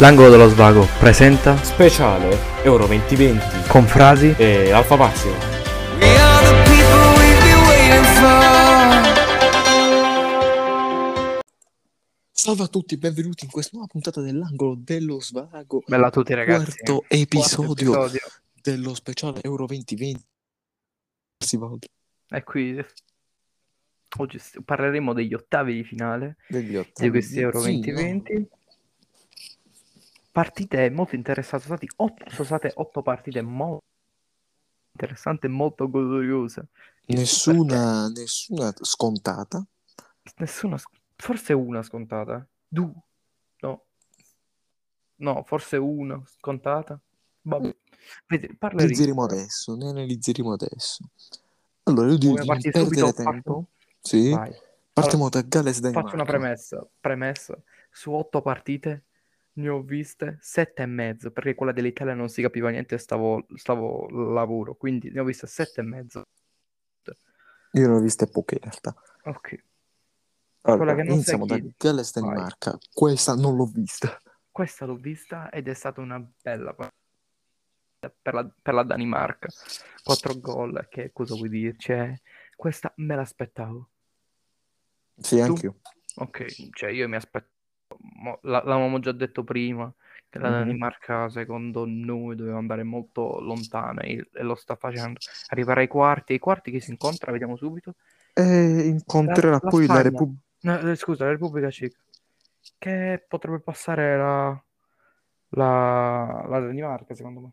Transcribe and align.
L'angolo 0.00 0.30
dello 0.30 0.48
svago 0.48 0.86
presenta 1.00 1.56
Speciale 1.56 2.62
Euro 2.62 2.86
2020 2.86 3.68
con 3.68 3.84
frasi 3.84 4.32
e 4.38 4.70
Alfa 4.70 4.94
Massimo. 4.94 5.34
Salve 12.30 12.62
a 12.62 12.68
tutti, 12.68 12.96
benvenuti 12.96 13.44
in 13.44 13.50
questa 13.50 13.72
nuova 13.74 13.90
puntata 13.90 14.20
dell'angolo 14.20 14.76
dello 14.78 15.20
svago, 15.20 15.82
bella 15.84 16.06
a 16.06 16.10
tutti 16.10 16.32
ragazzi. 16.32 16.76
quarto 16.84 17.04
episodio 17.08 17.90
Quarto 17.90 18.04
episodio. 18.06 18.20
dello 18.62 18.94
speciale 18.94 19.40
Euro 19.42 19.66
2020. 19.66 20.24
Si 21.38 21.56
va 21.56 21.70
E 22.28 22.44
qui 22.44 22.84
oggi 24.18 24.40
parleremo 24.64 25.12
degli 25.12 25.34
ottavi 25.34 25.74
di 25.74 25.84
finale 25.84 26.36
degli 26.48 26.68
di 26.68 26.76
ottavi 26.76 27.10
questi 27.10 27.40
Euro 27.40 27.60
Sì, 27.60 27.80
2020. 27.80 28.48
Partite 30.30 30.90
molto 30.90 31.14
interessanti, 31.14 31.66
sono, 31.66 31.76
stati 31.76 31.92
otto, 31.96 32.30
sono 32.30 32.44
state 32.44 32.72
otto 32.74 33.02
partite 33.02 33.42
molto 33.42 33.84
interessanti 34.92 35.46
e 35.46 35.48
molto 35.48 35.88
gloriose. 35.88 36.68
Nessuna, 37.06 38.08
nessuna 38.08 38.72
scontata. 38.80 39.64
Nessuna, 40.36 40.76
forse 41.16 41.52
una 41.52 41.82
scontata. 41.82 42.46
Due. 42.68 42.92
No. 43.60 43.84
No, 45.16 45.42
forse 45.44 45.76
una 45.76 46.22
scontata. 46.26 47.00
Vabbè. 47.42 47.74
Vedi, 48.26 48.54
parleremo. 48.54 48.82
Analizzeremo 48.82 49.22
adesso, 49.24 49.74
ne 49.74 49.88
analizzeremo 49.88 50.52
adesso. 50.52 51.04
Allora, 51.84 52.08
io 52.10 52.18
direi 52.18 52.58
di 52.58 52.70
perdere 52.70 53.12
tempo. 53.12 53.64
Sì, 54.00 54.30
Vai. 54.30 54.52
partiamo 54.92 55.28
da 55.28 55.40
Galles 55.42 55.80
Faccio 55.80 55.88
una 55.90 56.00
Danimarca. 56.00 56.24
premessa. 56.24 56.86
Premessa. 57.00 57.58
Su 57.90 58.12
otto 58.12 58.42
partite 58.42 59.04
ne 59.58 59.68
ho 59.68 59.82
viste 59.82 60.38
sette 60.40 60.82
e 60.82 60.86
mezzo, 60.86 61.30
perché 61.32 61.54
quella 61.54 61.72
dell'Italia 61.72 62.14
non 62.14 62.28
si 62.28 62.42
capiva 62.42 62.70
niente 62.70 62.94
e 62.94 62.98
stavo, 62.98 63.46
stavo 63.54 64.08
lavoro, 64.32 64.74
quindi 64.74 65.10
ne 65.10 65.20
ho 65.20 65.24
viste 65.24 65.46
sette 65.46 65.80
e 65.80 65.84
mezzo. 65.84 66.22
Io 67.72 67.88
ne 67.88 67.94
ho 67.94 68.00
viste 68.00 68.28
poche 68.28 68.54
in 68.54 68.60
realtà. 68.62 68.94
Ok. 69.24 69.64
Allora, 70.62 71.02
iniziamo 71.02 71.44
da 71.46 71.58
Galles. 71.76 72.12
Danimarca. 72.12 72.78
Questa 72.92 73.34
non 73.34 73.56
l'ho 73.56 73.66
vista. 73.66 74.20
Questa 74.50 74.86
l'ho 74.86 74.96
vista 74.96 75.50
ed 75.50 75.68
è 75.68 75.74
stata 75.74 76.00
una 76.00 76.18
bella 76.42 76.74
per 76.74 78.34
la, 78.34 78.50
per 78.62 78.74
la 78.74 78.82
Danimarca. 78.84 79.48
Quattro 80.02 80.38
gol, 80.38 80.86
che 80.88 81.10
cosa 81.12 81.34
vuoi 81.34 81.48
dirci? 81.48 81.92
eh? 81.92 82.20
Questa 82.56 82.92
me 82.96 83.14
l'aspettavo. 83.16 83.88
Sì, 85.16 85.36
Tu? 85.36 85.42
anch'io. 85.42 85.80
Ok, 86.16 86.70
cioè 86.72 86.90
io 86.90 87.08
mi 87.08 87.16
aspetto, 87.16 87.50
mo- 88.20 88.38
la- 88.42 88.62
l'avevamo 88.64 88.98
già 88.98 89.12
detto 89.12 89.44
prima, 89.44 89.92
che 90.28 90.38
la. 90.38 90.50
Danimarca 90.50 91.28
secondo 91.28 91.84
noi 91.86 92.36
doveva 92.36 92.58
andare 92.58 92.82
molto 92.82 93.40
lontana 93.40 94.02
e, 94.02 94.28
lo 94.32 94.54
sta 94.54 94.76
facendo. 94.76 95.18
Arrivare 95.48 95.82
ai 95.82 95.88
quarti, 95.88 96.32
ai 96.32 96.38
quarti 96.38 96.70
che 96.70 96.80
si 96.80 96.90
incontra, 96.90 97.32
vediamo 97.32 97.56
subito. 97.56 97.94
E 98.34 98.86
incontrerà 98.86 99.50
La- 99.50 99.58
la 99.62 99.70
poi 99.70 99.86
la 99.86 99.94
Spagna. 99.94 100.02
Repubblica. 100.02 100.42
No, 100.60 100.78
eh, 100.90 100.96
scusa, 100.96 101.24
la 101.24 101.30
Repubblica 101.30 101.70
Ceca, 101.70 101.98
che 102.78 103.24
potrebbe 103.26 103.60
passare 103.60 104.16
la, 104.16 104.62
la, 105.50 106.46
la 106.48 106.60
Danimarca 106.60 107.14
secondo 107.14 107.40
me. 107.40 107.50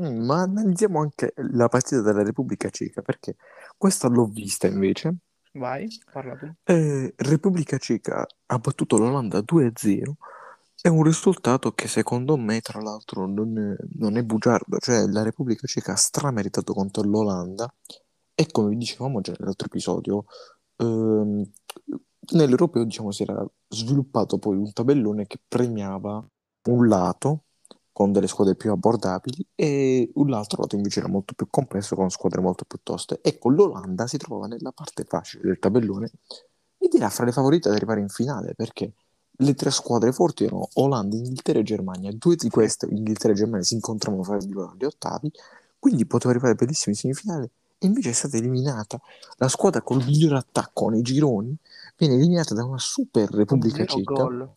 Mm, 0.00 0.24
Ma 0.24 0.42
analizziamo 0.42 1.00
anche 1.00 1.32
la 1.36 1.68
partita 1.68 2.00
della 2.00 2.22
Repubblica 2.22 2.68
Ceca, 2.70 3.02
perché 3.02 3.36
questa 3.76 4.08
l'ho 4.08 4.26
vista 4.26 4.66
invece. 4.66 5.14
Vai, 5.52 5.88
parla 6.12 6.36
tu. 6.36 6.52
Eh, 6.64 7.12
Repubblica 7.16 7.76
Ceca 7.78 8.26
ha 8.46 8.58
battuto 8.58 8.96
l'Olanda 8.96 9.40
2-0. 9.40 10.16
È 10.80 10.88
un 10.88 11.02
risultato 11.02 11.72
che 11.72 11.88
secondo 11.88 12.36
me, 12.36 12.60
tra 12.60 12.80
l'altro, 12.80 13.26
non 13.26 13.58
è, 13.58 13.76
non 13.98 14.16
è 14.16 14.22
bugiardo. 14.22 14.78
Cioè, 14.78 15.06
la 15.08 15.22
Repubblica 15.22 15.66
Ceca 15.66 15.92
ha 15.92 15.96
strameritato 15.96 16.72
contro 16.72 17.02
l'Olanda. 17.02 17.72
E 18.34 18.46
come 18.50 18.70
vi 18.70 18.76
dicevamo 18.76 19.20
già 19.20 19.34
nell'altro 19.38 19.66
episodio, 19.66 20.24
ehm, 20.76 21.44
nell'Europeo, 22.32 22.84
diciamo, 22.84 23.10
si 23.10 23.22
era 23.24 23.44
sviluppato 23.68 24.38
poi 24.38 24.56
un 24.56 24.72
tabellone 24.72 25.26
che 25.26 25.38
premiava 25.46 26.24
un 26.68 26.88
lato 26.88 27.44
con 28.00 28.12
delle 28.12 28.28
squadre 28.28 28.54
più 28.54 28.70
abbordabili 28.72 29.46
e 29.54 30.10
un 30.14 30.32
altro 30.32 30.62
lato 30.62 30.74
invece 30.74 31.00
era 31.00 31.08
molto 31.10 31.34
più 31.34 31.48
complesso 31.50 31.94
con 31.96 32.08
squadre 32.08 32.40
molto 32.40 32.64
più 32.64 32.78
toste. 32.82 33.18
Ecco, 33.20 33.50
l'Olanda 33.50 34.06
si 34.06 34.16
trova 34.16 34.46
nella 34.46 34.72
parte 34.72 35.04
facile 35.04 35.42
del 35.42 35.58
tabellone 35.58 36.10
ed 36.78 36.94
era 36.94 37.10
fra 37.10 37.26
le 37.26 37.32
favorite 37.32 37.68
ad 37.68 37.74
arrivare 37.74 38.00
in 38.00 38.08
finale 38.08 38.54
perché 38.54 38.94
le 39.30 39.54
tre 39.54 39.70
squadre 39.70 40.12
forti 40.12 40.44
erano 40.44 40.70
Olanda, 40.76 41.14
Inghilterra 41.14 41.58
e 41.58 41.62
Germania. 41.62 42.10
Due 42.14 42.36
di 42.36 42.48
queste, 42.48 42.86
Inghilterra 42.90 43.34
e 43.34 43.36
Germania, 43.36 43.64
si 43.64 43.74
incontravano 43.74 44.22
fra 44.22 44.38
di 44.38 44.50
loro 44.50 44.70
agli 44.70 44.86
ottavi, 44.86 45.30
quindi 45.78 46.06
poteva 46.06 46.32
arrivare 46.32 46.54
bellissimo 46.54 46.94
in 46.94 47.00
semifinale. 47.02 47.50
E 47.76 47.86
invece 47.86 48.08
è 48.08 48.14
stata 48.14 48.38
eliminata 48.38 48.98
la 49.36 49.48
squadra 49.48 49.82
col 49.82 50.02
miglior 50.02 50.36
attacco 50.36 50.88
nei 50.88 51.02
gironi, 51.02 51.54
viene 51.98 52.14
eliminata 52.14 52.54
da 52.54 52.64
una 52.64 52.78
super 52.78 53.28
Repubblica 53.30 53.84
Ceca 53.84 54.14
gol. 54.14 54.50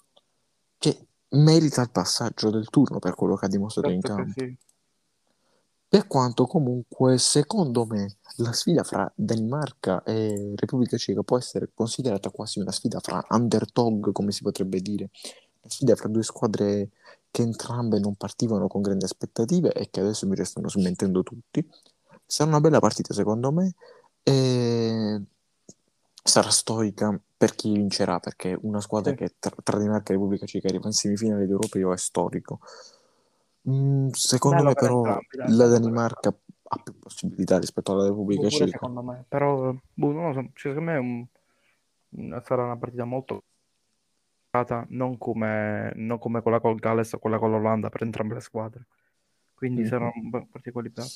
Merita 1.34 1.82
il 1.82 1.92
passaggio 1.92 2.50
del 2.50 2.70
turno 2.70 3.00
per 3.00 3.16
quello 3.16 3.36
che 3.36 3.46
ha 3.46 3.50
dimostrato 3.50 3.90
in 3.90 4.02
Certo 4.02 4.16
che 4.16 4.24
campo. 4.24 4.40
sì. 4.40 4.58
Per 5.94 6.08
quanto 6.08 6.48
comunque, 6.48 7.20
secondo 7.20 7.86
me, 7.86 8.18
la 8.38 8.52
sfida 8.52 8.84
fra 8.84 9.12
Danimarca 9.14 10.02
e 10.02 10.54
Repubblica 10.56 10.98
Ceca 10.98 11.22
può 11.22 11.38
essere 11.38 11.70
considerata 11.72 12.32
quasi 12.32 12.58
una 12.60 12.72
sfida 12.72 13.00
fra 13.00 13.24
underdog, 13.30 14.12
come 14.12 14.32
si 14.32 14.42
potrebbe 14.42 14.82
dire, 14.82 15.12
una 15.62 15.72
sfida 15.72 15.96
fra 15.96 16.08
due 16.08 16.24
squadre 16.24 16.90
che 17.30 17.44
entrambe 17.44 18.00
non 18.00 18.16
partivano 18.16 18.68
con 18.68 18.82
grandi 18.82 19.06
aspettative 19.06 19.72
e 19.72 19.92
che 19.92 20.00
adesso 20.00 20.24
invece 20.26 20.46
stanno 20.46 20.68
smentendo 20.68 21.22
tutti. 21.22 21.64
Sarà 22.26 22.50
una 22.50 22.60
bella 22.60 22.80
partita, 22.80 23.14
secondo 23.14 23.52
me, 23.52 23.76
e 24.24 25.22
sarà 26.24 26.50
storica 26.50 27.20
per 27.44 27.56
chi 27.56 27.74
vincerà, 27.74 28.20
perché 28.22 28.58
una 28.62 28.80
squadra 28.80 29.12
Sì. 29.12 29.18
che 29.18 29.36
tra, 29.38 29.52
tra 29.62 29.78
Danimarca 29.78 30.12
e 30.12 30.16
Repubblica 30.16 30.46
Ceca 30.46 30.70
arriva 30.70 30.86
in 30.88 30.94
semifinale 30.94 31.46
d'Europeo 31.46 31.92
è 31.92 31.98
storico. 31.98 32.62
Mm, 33.70 34.10
secondo 34.12 34.56
Bello 34.58 34.68
me 34.70 34.74
per 34.76 34.84
però 34.84 34.98
entrambi, 34.98 35.58
la 35.58 35.68
Danimarca 35.68 36.30
ha 36.30 36.78
più 36.82 36.98
possibilità 37.00 37.60
rispetto 37.60 37.92
alla 37.92 38.06
Repubblica 38.08 38.48
Ceca. 38.48 38.66
secondo 38.72 39.02
me, 39.02 39.26
però 39.28 39.74
boh, 39.94 40.12
non 40.14 40.28
lo 40.28 40.34
so, 40.34 40.50
cioè, 40.54 40.72
secondo 40.74 40.92
me 40.92 40.98
un- 40.98 41.26
una- 42.12 42.42
sarà 42.42 42.64
una 42.64 42.78
partita 42.78 43.04
molto 43.04 43.44
non 44.90 45.18
come, 45.18 45.92
non 45.96 46.20
come 46.20 46.42
quella 46.42 46.60
col 46.62 46.76
Galles 46.76 47.12
o 47.14 47.18
quella 47.18 47.40
con 47.40 47.50
l'Olanda 47.52 47.90
per 47.90 48.04
entrambe 48.04 48.36
le 48.36 48.40
squadre. 48.40 48.86
Quindi 49.54 49.82
Mhm. 49.82 49.88
sarà 49.88 50.12
un 50.14 50.30
po' 50.30 50.48
equilibrata. 50.62 51.10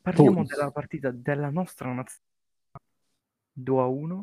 Parliamo 0.00 0.36
Poi- 0.36 0.46
della 0.46 0.70
partita 0.70 1.10
della 1.10 1.48
nostra 1.50 1.92
nazione 1.92 2.22
2 3.52 3.80
a 3.80 3.86
1. 3.86 4.20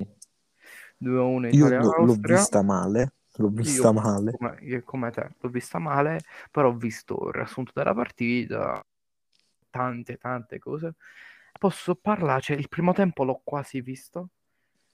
2 1.02 1.18
a 1.18 1.24
1 1.24 1.48
Io 1.48 1.68
l'ho 1.68 1.76
Italia-Austria. 1.78 2.36
vista 2.38 2.62
male, 2.62 3.14
l'ho 3.36 3.50
vista 3.50 3.88
Io, 3.88 3.94
male. 3.94 4.32
come, 4.38 4.82
come 4.84 5.12
te, 5.12 5.36
l'ho 5.40 5.50
vista 5.50 5.80
male, 5.80 6.20
però 6.52 6.70
ho 6.70 6.76
visto 6.76 7.28
il 7.28 7.34
riassunto 7.34 7.72
della 7.74 7.94
partita, 7.94 8.86
tante, 9.70 10.18
tante 10.18 10.60
cose. 10.60 10.94
Posso 11.58 11.96
parlare, 11.96 12.42
cioè 12.42 12.56
il 12.58 12.70
primo 12.70 12.94
tempo 12.94 13.24
l'ho 13.24 13.42
quasi 13.44 13.82
visto. 13.82 14.30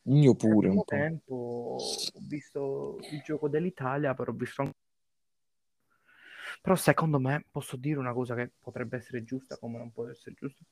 Io 0.03 0.31
Nel 0.31 0.37
pure 0.37 0.67
primo 0.67 0.73
un 0.73 0.77
po'. 0.77 0.85
tempo 0.85 1.33
ho 1.77 2.21
visto 2.27 2.97
il 3.11 3.21
gioco 3.21 3.49
dell'Italia, 3.49 4.13
però 4.13 4.31
ho 4.31 4.35
visto 4.35 4.61
anche... 4.61 4.75
Però 6.61 6.75
secondo 6.75 7.19
me 7.19 7.45
posso 7.51 7.75
dire 7.75 7.99
una 7.99 8.13
cosa 8.13 8.33
che 8.33 8.49
potrebbe 8.57 8.95
essere 8.95 9.25
giusta 9.25 9.57
come 9.57 9.77
non 9.77 9.91
può 9.91 10.07
essere 10.07 10.35
giusta. 10.39 10.63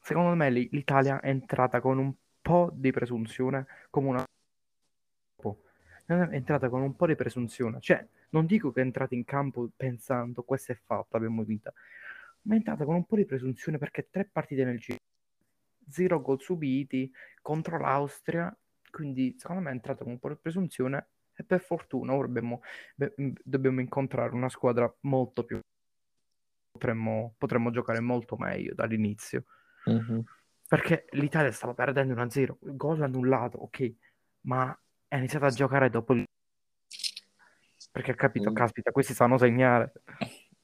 Secondo 0.00 0.34
me 0.34 0.50
l'Italia 0.50 1.20
è 1.20 1.28
entrata 1.28 1.80
con 1.80 1.98
un 1.98 2.14
po' 2.40 2.70
di 2.72 2.92
presunzione 2.92 3.66
come 3.90 4.08
una... 4.08 4.24
È 6.06 6.12
entrata 6.12 6.68
con 6.68 6.82
un 6.82 6.94
po' 6.94 7.06
di 7.06 7.14
presunzione. 7.14 7.80
Cioè, 7.80 8.06
non 8.30 8.46
dico 8.46 8.72
che 8.72 8.80
è 8.80 8.84
entrata 8.84 9.14
in 9.14 9.24
campo 9.24 9.70
pensando 9.74 10.42
questo 10.42 10.72
è 10.72 10.74
fatto, 10.74 11.16
abbiamo 11.16 11.42
vinto. 11.42 11.72
Ma 12.42 12.54
è 12.54 12.56
entrata 12.58 12.84
con 12.84 12.94
un 12.94 13.04
po' 13.04 13.16
di 13.16 13.24
presunzione 13.24 13.78
perché 13.78 14.08
tre 14.10 14.28
partite 14.30 14.64
nel 14.64 14.78
giro, 14.78 14.98
zero 15.88 16.20
gol 16.20 16.40
subiti 16.40 17.10
contro 17.40 17.78
l'Austria, 17.78 18.54
quindi 18.90 19.34
secondo 19.38 19.62
me 19.62 19.70
è 19.70 19.72
entrata 19.72 20.04
con 20.04 20.12
un 20.12 20.18
po' 20.18 20.28
di 20.28 20.36
presunzione 20.36 21.06
e 21.34 21.42
per 21.42 21.60
fortuna 21.60 22.12
ora 22.14 22.26
dobbiamo, 22.26 22.60
beh, 22.96 23.14
mh, 23.16 23.30
dobbiamo 23.42 23.80
incontrare 23.80 24.34
una 24.34 24.48
squadra 24.48 24.92
molto 25.00 25.44
più... 25.44 25.58
Potremmo, 26.70 27.34
potremmo 27.38 27.70
giocare 27.70 28.00
molto 28.00 28.36
meglio 28.36 28.74
dall'inizio 28.74 29.44
Mhm. 29.86 30.24
perché 30.66 31.06
l'Italia 31.10 31.52
stava 31.52 31.74
perdendo 31.74 32.14
1-0, 32.14 32.58
gol 32.60 33.02
annullato, 33.02 33.58
ok, 33.58 33.94
ma 34.42 34.76
ha 35.14 35.18
iniziato 35.18 35.44
a 35.46 35.50
giocare 35.50 35.90
dopo 35.90 36.12
il... 36.12 36.24
perché 37.90 38.10
ha 38.10 38.14
capito, 38.14 38.50
Mm. 38.50 38.54
caspita, 38.54 38.90
questi 38.90 39.14
sanno 39.14 39.38
segnare. 39.38 39.92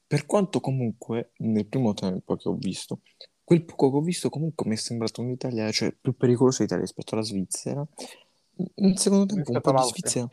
Per 0.07 0.27
quanto 0.27 0.61
comunque 0.61 1.31
nel 1.39 1.67
primo 1.67 1.95
tempo 1.95 2.35
che 2.37 2.49
ho 2.49 2.55
visto, 2.55 3.01
quel 3.45 3.65
poco 3.65 3.91
che 3.91 3.97
ho 3.97 4.01
visto 4.01 4.29
comunque 4.29 4.67
mi 4.67 4.75
è 4.75 4.79
sembrato 4.79 5.21
un'Italia, 5.23 5.71
cioè 5.71 5.93
più 5.93 6.17
pericolosa 6.17 6.63
l'Italia 6.63 6.85
rispetto 6.85 7.15
alla 7.15 7.25
Svizzera. 7.25 7.87
In 8.75 8.97
secondo 8.97 9.27
tempo 9.27 9.51
un 9.53 9.57
Rispetto 9.57 9.73
po' 9.73 9.83
di. 9.83 9.89
Svizzera, 9.89 10.29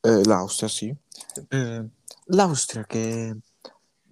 eh, 0.00 0.24
l'Austria 0.24 0.68
sì. 0.68 0.94
Eh, 1.48 1.84
L'Austria 2.26 2.84
che 2.84 3.34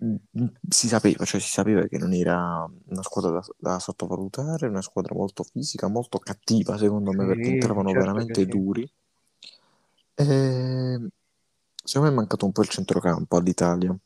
mm, 0.02 0.46
si 0.68 0.88
sapeva, 0.88 1.24
cioè 1.24 1.40
si 1.40 1.50
sapeva 1.50 1.86
che 1.86 1.98
non 1.98 2.12
era 2.14 2.68
una 2.86 3.02
squadra 3.02 3.30
da, 3.30 3.42
da 3.58 3.78
sottovalutare, 3.78 4.66
una 4.68 4.82
squadra 4.82 5.14
molto 5.14 5.42
fisica, 5.44 5.88
molto 5.88 6.18
cattiva 6.18 6.78
secondo 6.78 7.12
me 7.12 7.26
perché 7.26 7.50
entravano 7.50 7.90
certo 7.90 8.04
veramente 8.04 8.40
sì. 8.40 8.46
duri. 8.46 8.90
E 10.14 11.10
secondo 11.84 12.08
me 12.08 12.14
è 12.14 12.16
mancato 12.16 12.44
un 12.46 12.52
po' 12.52 12.62
il 12.62 12.68
centrocampo 12.68 13.36
all'Italia 13.36 13.96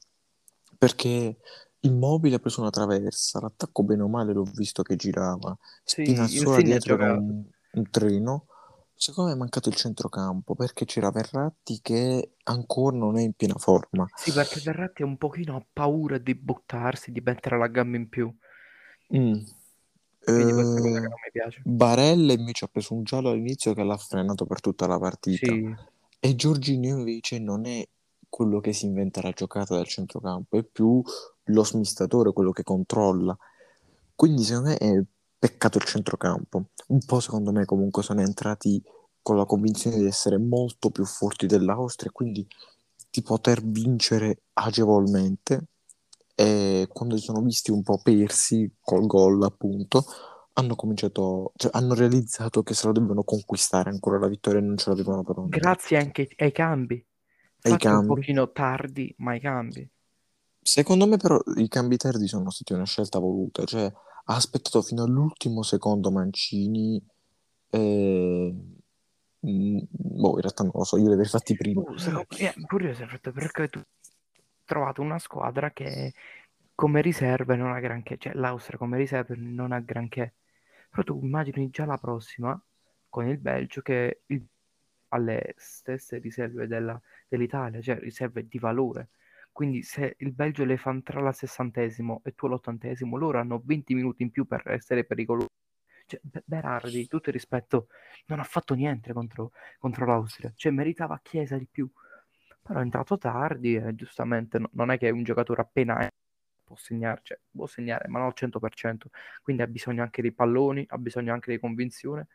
perché 0.78 1.36
Immobile 1.80 2.36
ha 2.36 2.38
preso 2.38 2.60
una 2.60 2.70
traversa, 2.70 3.40
l'attacco 3.40 3.82
bene 3.82 4.02
o 4.02 4.08
male 4.08 4.32
l'ho 4.32 4.44
visto 4.44 4.82
che 4.82 4.96
girava, 4.96 5.56
Sì, 5.84 6.04
Spinazzola 6.04 6.60
dietro 6.60 6.96
un, 6.96 7.44
un 7.72 7.90
treno. 7.90 8.46
Secondo 8.98 9.30
me 9.30 9.36
è 9.36 9.38
mancato 9.38 9.68
il 9.68 9.74
centrocampo 9.74 10.54
perché 10.54 10.86
c'era 10.86 11.10
Verratti 11.10 11.80
che 11.82 12.36
ancora 12.44 12.96
non 12.96 13.18
è 13.18 13.22
in 13.22 13.34
piena 13.34 13.56
forma. 13.56 14.06
Sì, 14.16 14.32
perché 14.32 14.60
Verratti 14.60 15.02
un 15.02 15.18
pochino 15.18 15.56
ha 15.56 15.64
paura 15.70 16.16
di 16.18 16.34
buttarsi, 16.34 17.12
di 17.12 17.20
mettere 17.20 17.58
la 17.58 17.68
gamba 17.68 17.98
in 17.98 18.08
più. 18.08 18.34
Mm. 19.14 19.34
Quindi 20.24 20.52
questa 20.52 20.80
cosa 20.80 20.98
che 20.98 21.06
Eh, 21.06 21.08
non 21.08 21.10
mi 21.24 21.30
piace. 21.30 21.62
Barella 21.62 22.32
invece 22.32 22.64
ha 22.64 22.68
preso 22.68 22.94
un 22.94 23.04
giallo 23.04 23.30
all'inizio 23.30 23.74
che 23.74 23.84
l'ha 23.84 23.96
frenato 23.96 24.46
per 24.46 24.60
tutta 24.60 24.86
la 24.86 24.98
partita. 24.98 25.46
Sì, 25.46 25.74
E 26.18 26.34
Giorginio 26.34 26.98
invece 26.98 27.38
non 27.38 27.66
è 27.66 27.86
quello 28.28 28.60
che 28.60 28.72
si 28.72 28.86
inventa 28.86 29.22
la 29.22 29.30
giocata 29.30 29.74
dal 29.74 29.86
centrocampo, 29.86 30.58
è 30.58 30.64
più 30.64 31.02
lo 31.44 31.64
smistatore, 31.64 32.32
quello 32.32 32.50
che 32.50 32.62
controlla. 32.62 33.36
Quindi 34.14 34.42
secondo 34.42 34.70
me 34.70 34.76
è 34.78 35.02
peccato 35.38 35.78
il 35.78 35.84
centrocampo. 35.84 36.64
Un 36.88 37.04
po' 37.04 37.20
secondo 37.20 37.52
me 37.52 37.64
comunque 37.64 38.02
sono 38.02 38.22
entrati 38.22 38.82
con 39.22 39.36
la 39.36 39.44
convinzione 39.44 39.98
di 39.98 40.06
essere 40.06 40.38
molto 40.38 40.90
più 40.90 41.04
forti 41.04 41.46
dell'Austria, 41.46 42.10
quindi 42.10 42.46
di 43.10 43.22
poter 43.22 43.62
vincere 43.62 44.42
agevolmente. 44.54 45.68
E 46.34 46.88
quando 46.92 47.16
si 47.16 47.24
sono 47.24 47.40
visti 47.40 47.70
un 47.70 47.82
po' 47.82 47.98
persi 48.02 48.70
col 48.80 49.06
gol, 49.06 49.42
appunto, 49.42 50.04
hanno 50.58 50.74
cominciato, 50.74 51.52
cioè 51.56 51.70
hanno 51.74 51.94
realizzato 51.94 52.62
che 52.62 52.74
se 52.74 52.86
lo 52.86 52.92
devono 52.92 53.24
conquistare 53.24 53.90
ancora 53.90 54.18
la 54.18 54.28
vittoria 54.28 54.60
e 54.60 54.62
non 54.64 54.76
ce 54.76 54.90
l'avevano 54.90 55.22
pronta. 55.22 55.58
grazie 55.58 55.96
anche 55.98 56.28
ai 56.36 56.52
cambi. 56.52 57.04
Ai 57.62 57.76
Fatti 57.76 57.90
un 57.90 58.00
cambi. 58.00 58.04
pochino 58.04 58.50
tardi, 58.52 59.14
ma 59.18 59.32
ai 59.32 59.40
cambi. 59.40 59.88
Secondo 60.60 61.06
me 61.06 61.16
però 61.16 61.40
i 61.56 61.68
cambi 61.68 61.96
tardi 61.96 62.26
sono 62.26 62.50
stati 62.50 62.72
una 62.72 62.84
scelta 62.84 63.18
voluta, 63.18 63.64
cioè 63.64 63.84
ha 63.84 64.34
aspettato 64.34 64.82
fino 64.82 65.04
all'ultimo 65.04 65.62
secondo 65.62 66.10
Mancini 66.10 67.00
e... 67.70 68.54
mm, 69.46 69.78
boh, 69.90 70.34
in 70.34 70.40
realtà 70.40 70.62
non 70.64 70.72
lo 70.74 70.84
so, 70.84 70.96
io 70.96 71.06
li 71.06 71.12
avrei 71.12 71.28
fatti 71.28 71.54
prima. 71.56 71.82
Me, 71.86 71.94
eh, 71.94 71.98
sono 71.98 72.24
fatto 73.08 73.32
perché 73.32 73.68
tu 73.68 73.78
hai 73.78 73.84
trovato 74.64 75.02
una 75.02 75.18
squadra 75.18 75.70
che 75.70 76.12
come 76.74 77.00
riserve 77.00 77.56
non 77.56 77.72
ha 77.72 77.80
granché, 77.80 78.18
cioè 78.18 78.34
l'Austria 78.34 78.78
come 78.78 78.98
riserve 78.98 79.36
non 79.36 79.72
ha 79.72 79.80
granché. 79.80 80.34
Però 80.96 81.02
tu 81.02 81.20
immagini 81.22 81.68
già 81.68 81.84
la 81.84 81.98
prossima 81.98 82.58
con 83.10 83.26
il 83.28 83.36
Belgio 83.38 83.82
che 83.82 84.22
il- 84.26 84.46
ha 85.08 85.18
le 85.18 85.52
stesse 85.58 86.16
riserve 86.18 86.66
della- 86.66 86.98
dell'Italia, 87.28 87.80
cioè 87.82 87.98
riserve 87.98 88.46
di 88.48 88.58
valore. 88.58 89.10
Quindi 89.52 89.82
se 89.82 90.16
il 90.18 90.32
Belgio 90.32 90.64
le 90.64 90.78
fa 90.78 90.90
entrare 90.90 91.26
al 91.26 91.34
sessantesimo 91.34 92.22
e 92.24 92.34
tu 92.34 92.46
all'ottantesimo, 92.46 93.16
loro 93.18 93.38
hanno 93.38 93.60
20 93.64 93.94
minuti 93.94 94.22
in 94.22 94.30
più 94.30 94.46
per 94.46 94.62
essere 94.70 95.04
pericolosi. 95.04 95.48
Cioè, 96.06 96.20
Be- 96.22 96.42
Berardi, 96.46 97.06
tutto 97.08 97.28
il 97.28 97.34
rispetto, 97.34 97.88
non 98.26 98.40
ha 98.40 98.44
fatto 98.44 98.74
niente 98.74 99.12
contro, 99.12 99.52
contro 99.78 100.06
l'Austria, 100.06 100.52
cioè 100.56 100.72
meritava 100.72 101.20
Chiesa 101.22 101.58
di 101.58 101.66
più. 101.70 101.90
Però 102.62 102.78
è 102.80 102.82
entrato 102.82 103.18
tardi 103.18 103.74
e 103.76 103.94
giustamente 103.94 104.58
no- 104.58 104.70
non 104.72 104.90
è 104.90 104.98
che 104.98 105.08
è 105.08 105.10
un 105.10 105.22
giocatore 105.24 105.60
appena 105.62 105.98
è, 105.98 106.08
può 106.66 106.76
segnare, 106.76 107.20
cioè, 107.22 107.38
può 107.52 107.66
segnare, 107.66 108.08
ma 108.08 108.18
non 108.18 108.26
al 108.26 108.34
100%, 108.34 109.10
quindi 109.42 109.62
ha 109.62 109.68
bisogno 109.68 110.02
anche 110.02 110.20
dei 110.20 110.32
palloni, 110.32 110.84
ha 110.88 110.98
bisogno 110.98 111.32
anche 111.32 111.52
di 111.52 111.60
convinzione. 111.60 112.26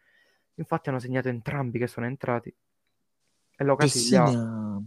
Infatti 0.55 0.89
hanno 0.89 0.99
segnato 0.99 1.27
entrambi 1.27 1.79
che 1.79 1.87
sono 1.87 2.05
entrati 2.05 2.49
e 2.49 3.69
ha 3.69 3.75
Pessina... 3.75 4.81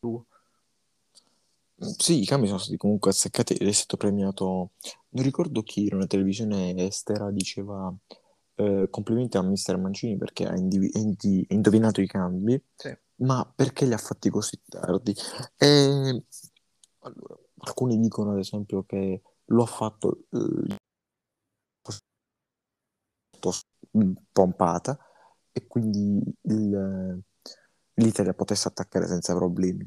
tu. 0.00 0.24
Sì, 1.96 2.20
i 2.20 2.26
cambi 2.26 2.46
sono 2.46 2.58
stati 2.58 2.76
comunque 2.76 3.10
azzeccati 3.10 3.54
ed 3.54 3.68
è 3.68 3.72
stato 3.72 3.96
premiato. 3.96 4.72
Non 5.10 5.24
ricordo 5.24 5.62
chi 5.62 5.86
in 5.86 5.94
una 5.94 6.06
televisione 6.06 6.74
estera 6.76 7.30
diceva 7.30 7.94
eh, 8.56 8.88
complimenti 8.90 9.38
a 9.38 9.42
Mister 9.42 9.78
Mancini 9.78 10.18
perché 10.18 10.46
ha 10.46 10.54
indivi- 10.56 10.90
indi- 10.94 11.46
indovinato 11.48 12.02
i 12.02 12.06
cambi, 12.06 12.62
Sì. 12.74 12.94
ma 13.16 13.50
perché 13.54 13.86
li 13.86 13.94
ha 13.94 13.98
fatti 13.98 14.28
così 14.28 14.60
tardi? 14.68 15.14
E 15.56 16.24
allora, 16.98 17.38
alcuni 17.60 17.98
dicono 17.98 18.32
ad 18.32 18.38
esempio 18.38 18.84
che 18.84 19.22
lo 19.46 19.62
ha 19.62 19.66
fatto 19.66 20.24
eh, 20.32 20.76
pompata 24.32 24.98
e 25.52 25.66
quindi 25.66 26.22
il- 26.42 27.22
l'Italia 27.94 28.34
potesse 28.34 28.68
attaccare 28.68 29.06
senza 29.06 29.34
problemi. 29.34 29.86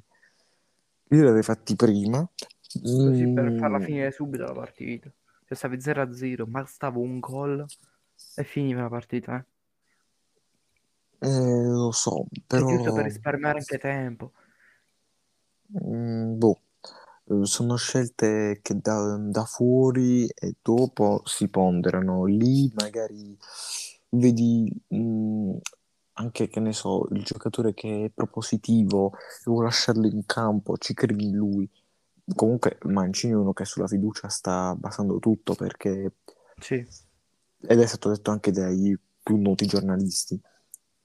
Io 1.09 1.21
li 1.21 1.27
avrei 1.27 1.43
fatti 1.43 1.75
prima. 1.75 2.27
Così 3.03 3.27
per 3.27 3.53
farla 3.53 3.79
Mm, 3.79 3.85
finire 3.85 4.11
subito 4.11 4.43
la 4.45 4.53
partita. 4.53 5.11
Cioè 5.45 5.57
stavi 5.57 5.79
0-0, 5.79 6.45
bastava 6.47 6.97
un 6.99 7.19
gol 7.19 7.65
e 8.35 8.43
finiva 8.43 8.81
la 8.81 8.89
partita. 8.89 9.37
eh. 9.37 9.45
eh, 11.27 11.63
lo 11.67 11.91
so, 11.91 12.25
È 12.51 12.63
giusto 12.63 12.91
per 12.91 13.03
però 13.03 13.05
risparmiare 13.05 13.59
anche 13.59 13.77
tempo. 13.77 14.31
mm, 15.79 16.37
boh, 16.39 16.57
eh, 16.57 16.62
sono 17.43 17.75
scelte 17.75 18.59
che 18.61 18.79
da, 18.79 19.17
da 19.17 19.45
fuori 19.45 20.27
e 20.27 20.55
dopo 20.61 21.21
si 21.25 21.47
ponderano. 21.49 22.25
Lì 22.25 22.71
magari 22.75 23.37
vedi 24.09 24.71
mm, 24.93 25.55
anche, 26.13 26.47
che 26.47 26.59
ne 26.59 26.73
so, 26.73 27.07
il 27.11 27.23
giocatore 27.23 27.73
che 27.73 28.05
è 28.05 28.09
propositivo, 28.09 29.13
vuoi 29.45 29.63
lasciarlo 29.65 30.07
in 30.07 30.25
campo, 30.25 30.77
ci 30.77 30.93
credi 30.93 31.25
in 31.25 31.35
lui. 31.35 31.69
Comunque 32.35 32.77
Mancini 32.83 33.33
è 33.33 33.35
uno 33.35 33.53
che 33.53 33.65
sulla 33.65 33.87
fiducia 33.87 34.29
sta 34.29 34.75
basando 34.75 35.19
tutto 35.19 35.55
perché, 35.55 36.13
Sì, 36.59 36.75
ed 36.75 37.79
è 37.79 37.85
stato 37.85 38.09
detto 38.09 38.31
anche 38.31 38.51
dai 38.51 38.97
più 39.21 39.37
noti 39.37 39.65
giornalisti, 39.65 40.39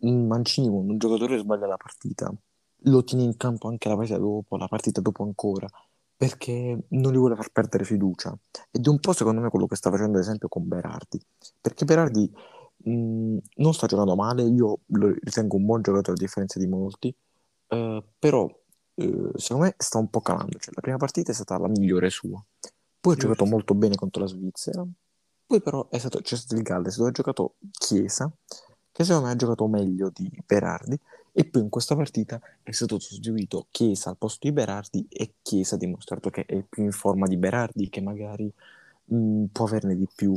Mancini 0.01 0.69
quando 0.69 0.93
un 0.93 0.99
giocatore 0.99 1.39
sbaglia 1.39 1.67
la 1.67 1.77
partita, 1.77 2.33
lo 2.83 3.05
tiene 3.05 3.25
in 3.25 3.37
campo 3.37 3.69
anche 3.69 3.89
la 3.89 3.97
partita 3.97 4.19
dopo, 4.19 4.57
la 4.57 4.69
partita 4.69 5.01
dopo 5.01 5.25
ancora, 5.25 5.69
perché 6.19 6.77
non 6.89 7.13
gli 7.13 7.17
vuole 7.17 7.37
far 7.37 7.51
perdere 7.53 7.85
fiducia. 7.85 8.37
Ed 8.73 8.85
è 8.85 8.89
un 8.89 8.99
po' 8.99 9.13
secondo 9.13 9.41
me 9.41 9.49
quello 9.51 9.67
che 9.67 9.77
sta 9.77 9.89
facendo 9.89 10.19
ad 10.19 10.25
esempio 10.25 10.49
con 10.49 10.67
Berardi, 10.67 11.25
perché 11.61 11.85
Berardi 11.85 12.29
mh, 12.79 13.37
non 13.55 13.73
sta 13.73 13.87
giocando 13.87 14.17
male, 14.17 14.43
io 14.43 14.81
lo 14.87 15.15
ritengo 15.21 15.57
un 15.57 15.65
buon 15.65 15.81
giocatore 15.81 16.17
a 16.19 16.21
differenza 16.21 16.59
di 16.59 16.67
molti, 16.67 17.15
eh, 17.69 18.05
però 18.19 18.47
eh, 18.95 19.31
secondo 19.37 19.65
me 19.67 19.75
sta 19.79 19.99
un 19.99 20.11
po' 20.11 20.21
calando, 20.21 20.59
cioè 20.59 20.75
la 20.75 20.81
prima 20.81 20.97
partita 20.97 21.31
è 21.31 21.35
stata 21.35 21.57
la 21.57 21.69
migliore 21.69 22.11
sua, 22.11 22.45
poi 23.01 23.13
ha 23.13 23.17
Giusto. 23.17 23.21
giocato 23.29 23.45
molto 23.47 23.75
bene 23.75 23.95
contro 23.95 24.23
la 24.23 24.29
Svizzera, 24.29 24.85
poi 25.47 25.63
però 25.63 25.89
è 25.89 25.99
stato, 25.99 26.21
c'è 26.21 26.35
stato 26.37 26.57
il 26.57 26.63
Galles 26.63 26.97
dove 26.97 27.11
ha 27.11 27.13
giocato 27.13 27.55
Chiesa, 27.71 28.29
che 28.91 29.05
secondo 29.05 29.27
me 29.29 29.33
ha 29.35 29.37
giocato 29.37 29.69
meglio 29.69 30.11
di 30.13 30.29
Berardi, 30.45 30.99
e 31.39 31.45
poi 31.45 31.63
in 31.63 31.69
questa 31.69 31.95
partita 31.95 32.41
è 32.65 32.73
stato 32.73 32.99
sostituito 32.99 33.69
Chiesa 33.71 34.11
al 34.11 34.17
posto 34.17 34.49
di 34.49 34.53
Berardi 34.53 35.07
e 35.09 35.35
Chiesa 35.41 35.77
ha 35.77 35.79
dimostrato 35.79 36.31
che 36.31 36.45
è 36.45 36.65
più 36.69 36.83
in 36.83 36.91
forma 36.91 37.29
di 37.29 37.37
Berardi, 37.37 37.89
che 37.89 38.01
magari 38.01 38.53
mh, 39.05 39.45
può 39.53 39.67
averne 39.67 39.95
di 39.95 40.09
più. 40.13 40.37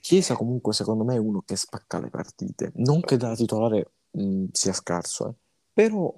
Chiesa 0.00 0.34
comunque 0.34 0.72
secondo 0.72 1.04
me 1.04 1.14
è 1.14 1.18
uno 1.18 1.42
che 1.46 1.54
spacca 1.54 2.00
le 2.00 2.10
partite, 2.10 2.72
non 2.74 3.00
che 3.00 3.16
da 3.16 3.36
titolare 3.36 3.92
mh, 4.10 4.46
sia 4.50 4.72
scarso, 4.72 5.28
eh, 5.28 5.34
però 5.72 6.12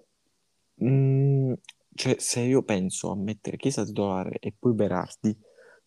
mh, 0.76 1.52
cioè, 1.94 2.16
se 2.18 2.40
io 2.40 2.62
penso 2.62 3.10
a 3.10 3.16
mettere 3.16 3.58
Chiesa 3.58 3.84
titolare 3.84 4.38
e 4.40 4.54
poi 4.58 4.72
Berardi, 4.72 5.36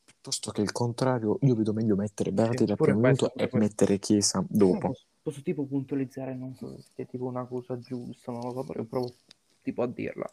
piuttosto 0.05 0.51
che 0.51 0.61
il 0.61 0.71
contrario, 0.71 1.39
io 1.41 1.55
vedo 1.55 1.73
meglio 1.73 1.95
mettere 1.95 2.31
Berardi 2.31 2.63
pure 2.75 2.75
primo 2.75 2.99
minuto 2.99 3.33
e 3.33 3.49
mettere 3.53 3.97
Chiesa 3.97 4.45
dopo. 4.47 4.93
Posso, 5.27 5.41
tipo 5.41 5.65
puntualizzare, 5.65 6.33
non 6.33 6.55
so 6.55 6.79
se 6.79 7.03
è 7.03 7.05
tipo 7.05 7.25
una 7.25 7.43
cosa 7.43 7.77
giusta, 7.77 8.31
non 8.31 8.41
lo 8.43 8.51
so, 8.51 8.63
però 8.63 8.83
provo 8.85 9.13
tipo 9.61 9.81
a 9.81 9.87
dirla. 9.87 10.25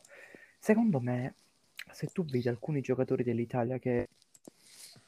Secondo 0.57 1.01
me, 1.01 1.35
se 1.91 2.07
tu 2.13 2.25
vedi 2.25 2.49
alcuni 2.49 2.81
giocatori 2.81 3.25
dell'Italia 3.25 3.79
che 3.81 4.09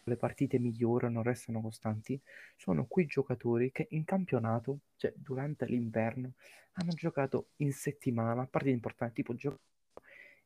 le 0.03 0.17
partite 0.17 0.59
migliorano, 0.59 1.23
restano 1.23 1.61
costanti, 1.61 2.21
sono 2.57 2.87
quei 2.87 3.07
giocatori 3.07 3.71
che 3.71 3.87
in 3.91 4.05
campionato, 4.05 4.81
cioè 4.97 5.13
durante 5.15 5.67
l'inverno, 5.67 6.33
hanno 6.73 6.93
giocato 6.93 7.51
in 7.59 7.73
settimana, 7.73 8.45
partite 8.45 8.75
importanti, 8.75 9.15
tipo 9.15 9.35
giocavano 9.35 9.63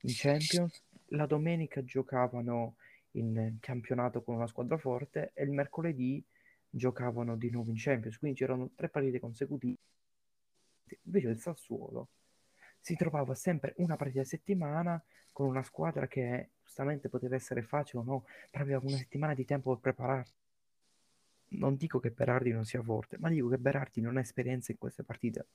in 0.03 0.13
Champions, 0.15 0.83
la 1.13 1.25
domenica 1.25 1.83
giocavano 1.83 2.77
in 3.13 3.57
campionato 3.59 4.23
con 4.23 4.35
una 4.35 4.47
squadra 4.47 4.77
forte 4.77 5.31
e 5.33 5.45
il 5.45 5.51
mercoledì 5.51 6.23
giocavano 6.71 7.37
di 7.37 7.51
nuovo 7.51 7.71
in 7.71 7.77
Champions, 7.79 8.19
quindi 8.19 8.39
c'erano 8.39 8.71
tre 8.75 8.89
partite 8.89 9.21
consecutive. 9.21 9.77
Invece 11.03 11.29
il 11.29 11.39
Sassuolo 11.39 12.09
si 12.81 12.97
trovava 12.97 13.35
sempre 13.35 13.75
una 13.77 13.97
partita 13.97 14.23
a 14.23 14.25
settimana 14.25 15.03
con 15.33 15.47
una 15.49 15.63
squadra 15.63 16.07
che 16.07 16.51
giustamente 16.65 17.09
poteva 17.09 17.35
essere 17.35 17.63
facile 17.63 18.03
o 18.03 18.05
no, 18.05 18.25
però 18.51 18.65
aveva 18.65 18.81
una 18.83 18.97
settimana 18.97 19.35
di 19.35 19.45
tempo 19.45 19.71
per 19.77 19.81
prepararsi. 19.95 20.35
Non 21.53 21.77
dico 21.77 21.99
che 21.99 22.11
Berardi 22.11 22.53
non 22.53 22.65
sia 22.65 22.83
forte, 22.83 23.19
ma 23.19 23.29
dico 23.29 23.49
che 23.49 23.59
Berardi 23.59 24.01
non 24.01 24.17
ha 24.17 24.21
esperienza 24.21 24.73
in 24.73 24.79
queste 24.79 25.03
partite. 25.03 25.47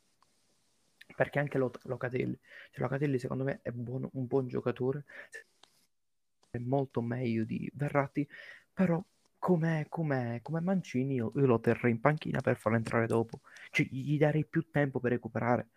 Perché 1.15 1.39
anche 1.39 1.57
Lo- 1.57 1.72
Locatelli, 1.84 2.38
cioè 2.72 2.81
Locatelli 2.81 3.17
secondo 3.19 3.43
me 3.43 3.60
è 3.62 3.72
buono- 3.72 4.10
un 4.13 4.25
buon 4.25 4.48
giocatore, 4.48 5.05
è 6.50 6.57
molto 6.57 7.01
meglio 7.01 7.43
di 7.45 7.69
Verratti, 7.74 8.27
però 8.74 9.03
come, 9.46 9.86
come, 9.90 10.40
come 10.42 10.60
Mancini 10.60 11.14
io, 11.14 11.32
io 11.36 11.46
lo 11.46 11.60
terrei 11.60 11.92
in 11.92 12.00
panchina 12.00 12.42
per 12.42 12.58
farlo 12.58 12.80
entrare 12.80 13.06
dopo, 13.06 13.42
cioè 13.70 13.86
gli 13.86 14.18
darei 14.18 14.44
più 14.44 14.72
tempo 14.72 15.00
per 15.00 15.12
recuperare. 15.12 15.68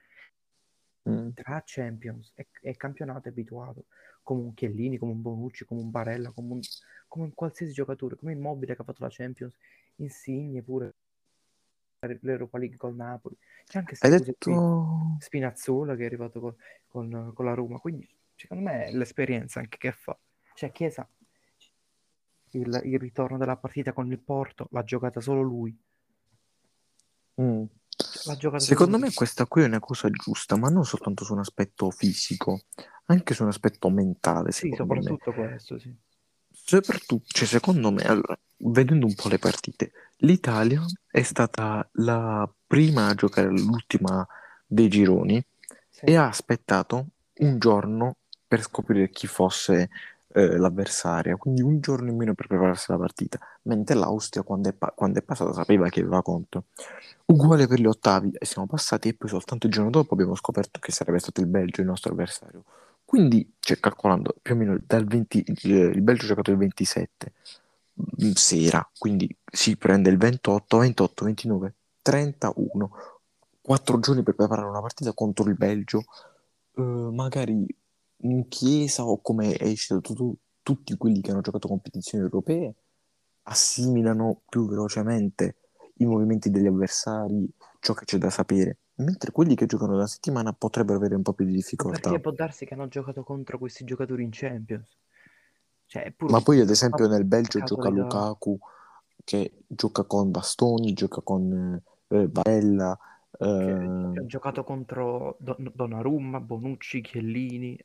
Mm. 1.06 1.28
tra 1.34 1.62
Champions 1.66 2.32
e, 2.34 2.48
e 2.62 2.76
campionato 2.76 3.28
è 3.28 3.30
abituato, 3.30 3.84
come 4.22 4.40
un 4.40 4.54
Chiellini, 4.54 4.96
come 4.96 5.12
un 5.12 5.20
Bonucci, 5.20 5.66
come 5.66 5.82
un 5.82 5.90
Barella, 5.90 6.30
come 6.30 6.54
un, 6.54 6.60
come 7.08 7.26
un 7.26 7.34
qualsiasi 7.34 7.72
giocatore, 7.72 8.16
come 8.16 8.32
Immobile 8.32 8.74
che 8.74 8.80
ha 8.80 8.84
fatto 8.86 9.02
la 9.02 9.10
Champions, 9.10 9.54
Insigne 9.96 10.62
pure. 10.62 10.94
l'Europa 12.00 12.56
League 12.56 12.78
col 12.78 12.94
Napoli, 12.94 13.36
c'è 13.66 13.80
anche 13.80 13.96
Hai 13.98 14.18
detto... 14.18 15.16
Spinazzola 15.18 15.94
che 15.94 16.04
è 16.04 16.06
arrivato 16.06 16.40
col- 16.40 16.56
con, 16.86 17.32
con 17.34 17.44
la 17.44 17.52
Roma, 17.52 17.78
quindi 17.78 18.08
secondo 18.34 18.64
me 18.64 18.86
è 18.86 18.92
l'esperienza 18.92 19.60
anche 19.60 19.76
che 19.76 19.92
fa, 19.92 20.18
cioè 20.54 20.72
Chiesa, 20.72 21.06
il, 22.52 22.80
il 22.84 22.98
ritorno 22.98 23.36
della 23.38 23.56
partita 23.56 23.92
con 23.92 24.10
il 24.10 24.18
Porto 24.18 24.68
l'ha 24.70 24.84
giocata 24.84 25.20
solo 25.20 25.42
lui, 25.42 25.76
Mm. 27.40 27.64
Secondo 28.56 28.98
me 28.98 29.12
questa 29.12 29.46
qui 29.46 29.62
è 29.62 29.66
una 29.66 29.80
cosa 29.80 30.08
giusta, 30.10 30.56
ma 30.56 30.68
non 30.68 30.84
soltanto 30.84 31.24
su 31.24 31.32
un 31.32 31.40
aspetto 31.40 31.90
fisico, 31.90 32.62
anche 33.06 33.34
su 33.34 33.42
un 33.42 33.48
aspetto 33.48 33.90
mentale, 33.90 34.52
Sì, 34.52 34.70
secondo 34.70 34.94
me. 34.94 35.02
soprattutto 35.02 35.32
questo, 35.32 35.78
sì. 35.78 35.94
Soprattutto, 36.50 37.24
cioè, 37.28 37.46
secondo 37.46 37.90
me, 37.90 38.02
allora, 38.02 38.38
vedendo 38.58 39.06
un 39.06 39.14
po' 39.14 39.28
le 39.28 39.38
partite, 39.38 39.92
l'Italia 40.18 40.84
è 41.10 41.22
stata 41.22 41.88
la 41.94 42.48
prima 42.66 43.06
a 43.08 43.14
giocare 43.14 43.48
l'ultima 43.50 44.26
dei 44.66 44.88
gironi 44.88 45.44
Sì. 45.88 46.04
e 46.06 46.16
ha 46.16 46.26
aspettato 46.28 47.06
un 47.38 47.58
giorno 47.58 48.16
per 48.46 48.62
scoprire 48.62 49.10
chi 49.10 49.26
fosse 49.26 49.90
eh, 50.34 50.56
l'avversaria, 50.56 51.36
quindi 51.36 51.62
un 51.62 51.80
giorno 51.80 52.10
in 52.10 52.16
meno 52.16 52.34
per 52.34 52.46
prepararsi 52.46 52.90
alla 52.90 53.00
partita, 53.00 53.38
mentre 53.62 53.94
l'Austria 53.94 54.42
quando 54.42 54.68
è, 54.68 54.72
pa- 54.72 54.92
quando 54.94 55.18
è 55.18 55.22
passata 55.22 55.52
sapeva 55.52 55.88
che 55.88 56.00
aveva 56.00 56.22
contro. 56.22 56.64
Uguale 57.26 57.66
per 57.66 57.80
gli 57.80 57.86
ottavi, 57.86 58.32
e 58.38 58.44
siamo 58.44 58.66
passati 58.66 59.08
e 59.08 59.14
poi 59.14 59.28
soltanto 59.28 59.66
il 59.66 59.72
giorno 59.72 59.90
dopo 59.90 60.14
abbiamo 60.14 60.34
scoperto 60.34 60.78
che 60.80 60.92
sarebbe 60.92 61.18
stato 61.18 61.40
il 61.40 61.46
Belgio 61.46 61.80
il 61.80 61.86
nostro 61.86 62.12
avversario. 62.12 62.64
Quindi, 63.04 63.54
cioè, 63.58 63.78
calcolando 63.80 64.34
più 64.42 64.54
o 64.54 64.56
meno 64.58 64.78
dal 64.84 65.04
20, 65.06 65.44
il, 65.62 65.70
il 65.72 66.02
Belgio 66.02 66.24
ha 66.24 66.28
giocato 66.28 66.50
il 66.50 66.58
27 66.58 67.32
mm, 68.22 68.30
sera, 68.32 68.86
quindi 68.98 69.34
si 69.50 69.76
prende 69.76 70.10
il 70.10 70.18
28, 70.18 70.78
28, 70.78 71.24
29, 71.24 71.74
31, 72.02 72.90
4 73.62 74.00
giorni 74.00 74.22
per 74.22 74.34
preparare 74.34 74.68
una 74.68 74.80
partita 74.80 75.12
contro 75.14 75.48
il 75.48 75.54
Belgio, 75.54 76.04
eh, 76.76 76.82
magari 76.82 77.66
in 78.22 78.48
chiesa 78.48 79.04
o 79.04 79.20
come 79.20 79.56
citato 79.76 80.14
tu, 80.14 80.34
tutti 80.62 80.96
quelli 80.96 81.20
che 81.20 81.30
hanno 81.30 81.40
giocato 81.40 81.68
competizioni 81.68 82.24
europee 82.24 82.74
assimilano 83.44 84.42
più 84.48 84.68
velocemente 84.68 85.56
i 86.00 86.06
movimenti 86.06 86.50
degli 86.50 86.66
avversari, 86.66 87.50
ciò 87.80 87.94
che 87.94 88.04
c'è 88.04 88.18
da 88.18 88.30
sapere, 88.30 88.78
mentre 88.96 89.32
quelli 89.32 89.54
che 89.54 89.66
giocano 89.66 89.96
da 89.96 90.06
settimana 90.06 90.52
potrebbero 90.52 90.98
avere 90.98 91.14
un 91.14 91.22
po' 91.22 91.32
più 91.32 91.44
di 91.44 91.52
difficoltà. 91.52 92.00
Perché 92.00 92.20
può 92.20 92.32
darsi 92.32 92.66
che 92.66 92.74
hanno 92.74 92.88
giocato 92.88 93.24
contro 93.24 93.58
questi 93.58 93.84
giocatori 93.84 94.22
in 94.22 94.30
Champions. 94.30 94.96
Cioè, 95.86 96.04
è 96.04 96.14
Ma 96.18 96.40
poi, 96.40 96.60
ad 96.60 96.68
esempio, 96.68 97.08
nel 97.08 97.24
Belgio 97.24 97.62
gioca. 97.64 97.88
Lukaku 97.88 98.58
che 99.24 99.64
gioca 99.66 100.04
con 100.04 100.30
Bastoni, 100.30 100.92
gioca 100.92 101.20
con 101.22 101.80
eh, 102.08 102.28
Barella. 102.28 102.98
Eh, 103.38 103.72
ha 103.72 104.26
giocato 104.26 104.64
contro 104.64 105.36
Don- 105.38 105.70
Donnarumma, 105.74 106.40
Bonucci, 106.40 107.00
Chiellini. 107.00 107.78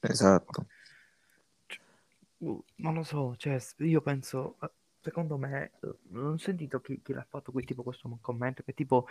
Esatto. 0.00 0.66
Uh, 2.38 2.62
non 2.76 2.94
lo 2.94 3.02
so, 3.02 3.36
cioè, 3.36 3.58
io 3.78 4.00
penso, 4.00 4.56
eh, 4.62 4.70
secondo 5.00 5.36
me, 5.36 5.72
eh, 5.82 5.94
non 6.08 6.32
ho 6.32 6.36
sentito 6.38 6.80
chi, 6.80 7.00
chi 7.02 7.12
l'ha 7.12 7.26
fatto 7.28 7.52
qui, 7.52 7.64
tipo 7.64 7.82
questo 7.82 8.08
commento, 8.20 8.62
che 8.62 8.72
tipo 8.72 9.06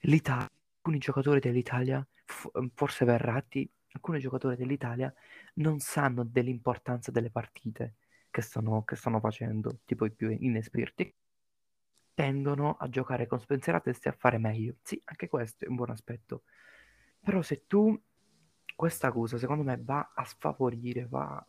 l'Italia, 0.00 0.50
alcuni 0.76 0.98
giocatori 0.98 1.40
dell'Italia, 1.40 2.04
f- 2.24 2.50
forse 2.74 3.04
Verratti, 3.04 3.70
alcuni 3.92 4.18
giocatori 4.18 4.56
dell'Italia 4.56 5.12
non 5.54 5.78
sanno 5.78 6.24
dell'importanza 6.24 7.12
delle 7.12 7.30
partite 7.30 7.94
che 8.30 8.42
stanno, 8.42 8.82
che 8.82 8.96
stanno 8.96 9.20
facendo, 9.20 9.78
tipo 9.84 10.04
i 10.04 10.10
più 10.10 10.30
inesperti, 10.30 11.14
tendono 12.14 12.76
a 12.78 12.88
giocare 12.88 13.26
con 13.26 13.40
spensieratezza 13.40 14.08
e 14.08 14.12
a 14.12 14.16
fare 14.18 14.38
meglio. 14.38 14.74
Sì, 14.82 15.00
anche 15.04 15.28
questo 15.28 15.64
è 15.64 15.68
un 15.68 15.76
buon 15.76 15.90
aspetto. 15.90 16.42
Però 17.20 17.40
se 17.42 17.66
tu 17.66 18.00
questa 18.74 19.12
cosa, 19.12 19.38
secondo 19.38 19.62
me, 19.62 19.78
va 19.82 20.12
a 20.14 20.24
sfavorire, 20.24 21.06
va 21.06 21.44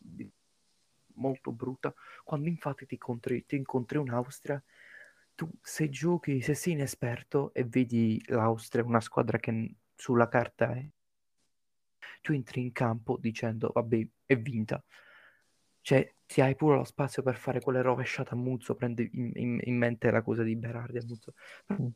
molto 1.15 1.51
brutta, 1.51 1.93
quando 2.23 2.49
infatti 2.49 2.85
ti 2.85 2.95
incontri, 2.95 3.45
ti 3.45 3.55
incontri 3.55 3.97
un'Austria, 3.97 4.61
tu 5.33 5.49
se 5.61 5.89
giochi, 5.89 6.41
se 6.41 6.53
sei 6.55 6.73
inesperto 6.73 7.53
e 7.53 7.63
vedi 7.65 8.21
l'Austria, 8.27 8.83
una 8.83 9.01
squadra 9.01 9.37
che 9.37 9.75
sulla 9.95 10.27
carta 10.27 10.73
è, 10.73 10.85
tu 12.21 12.33
entri 12.33 12.61
in 12.61 12.71
campo 12.71 13.17
dicendo, 13.19 13.71
vabbè, 13.73 14.07
è 14.25 14.37
vinta. 14.37 14.83
Cioè, 15.81 16.15
ti 16.25 16.41
hai 16.41 16.55
pure 16.55 16.77
lo 16.77 16.83
spazio 16.83 17.21
per 17.21 17.35
fare 17.37 17.61
quelle 17.61 17.81
rovesciate 17.81 18.33
a 18.33 18.35
Muzzo, 18.35 18.75
prendi 18.75 19.07
in, 19.13 19.31
in- 19.35 19.59
in 19.63 19.77
mente 19.77 20.09
la 20.09 20.23
cosa 20.23 20.41
di 20.43 20.55
Berardi 20.55 20.97
a 20.97 21.03
Muzzo. 21.05 21.33
Però 21.65 21.83
Mm. 21.83 21.87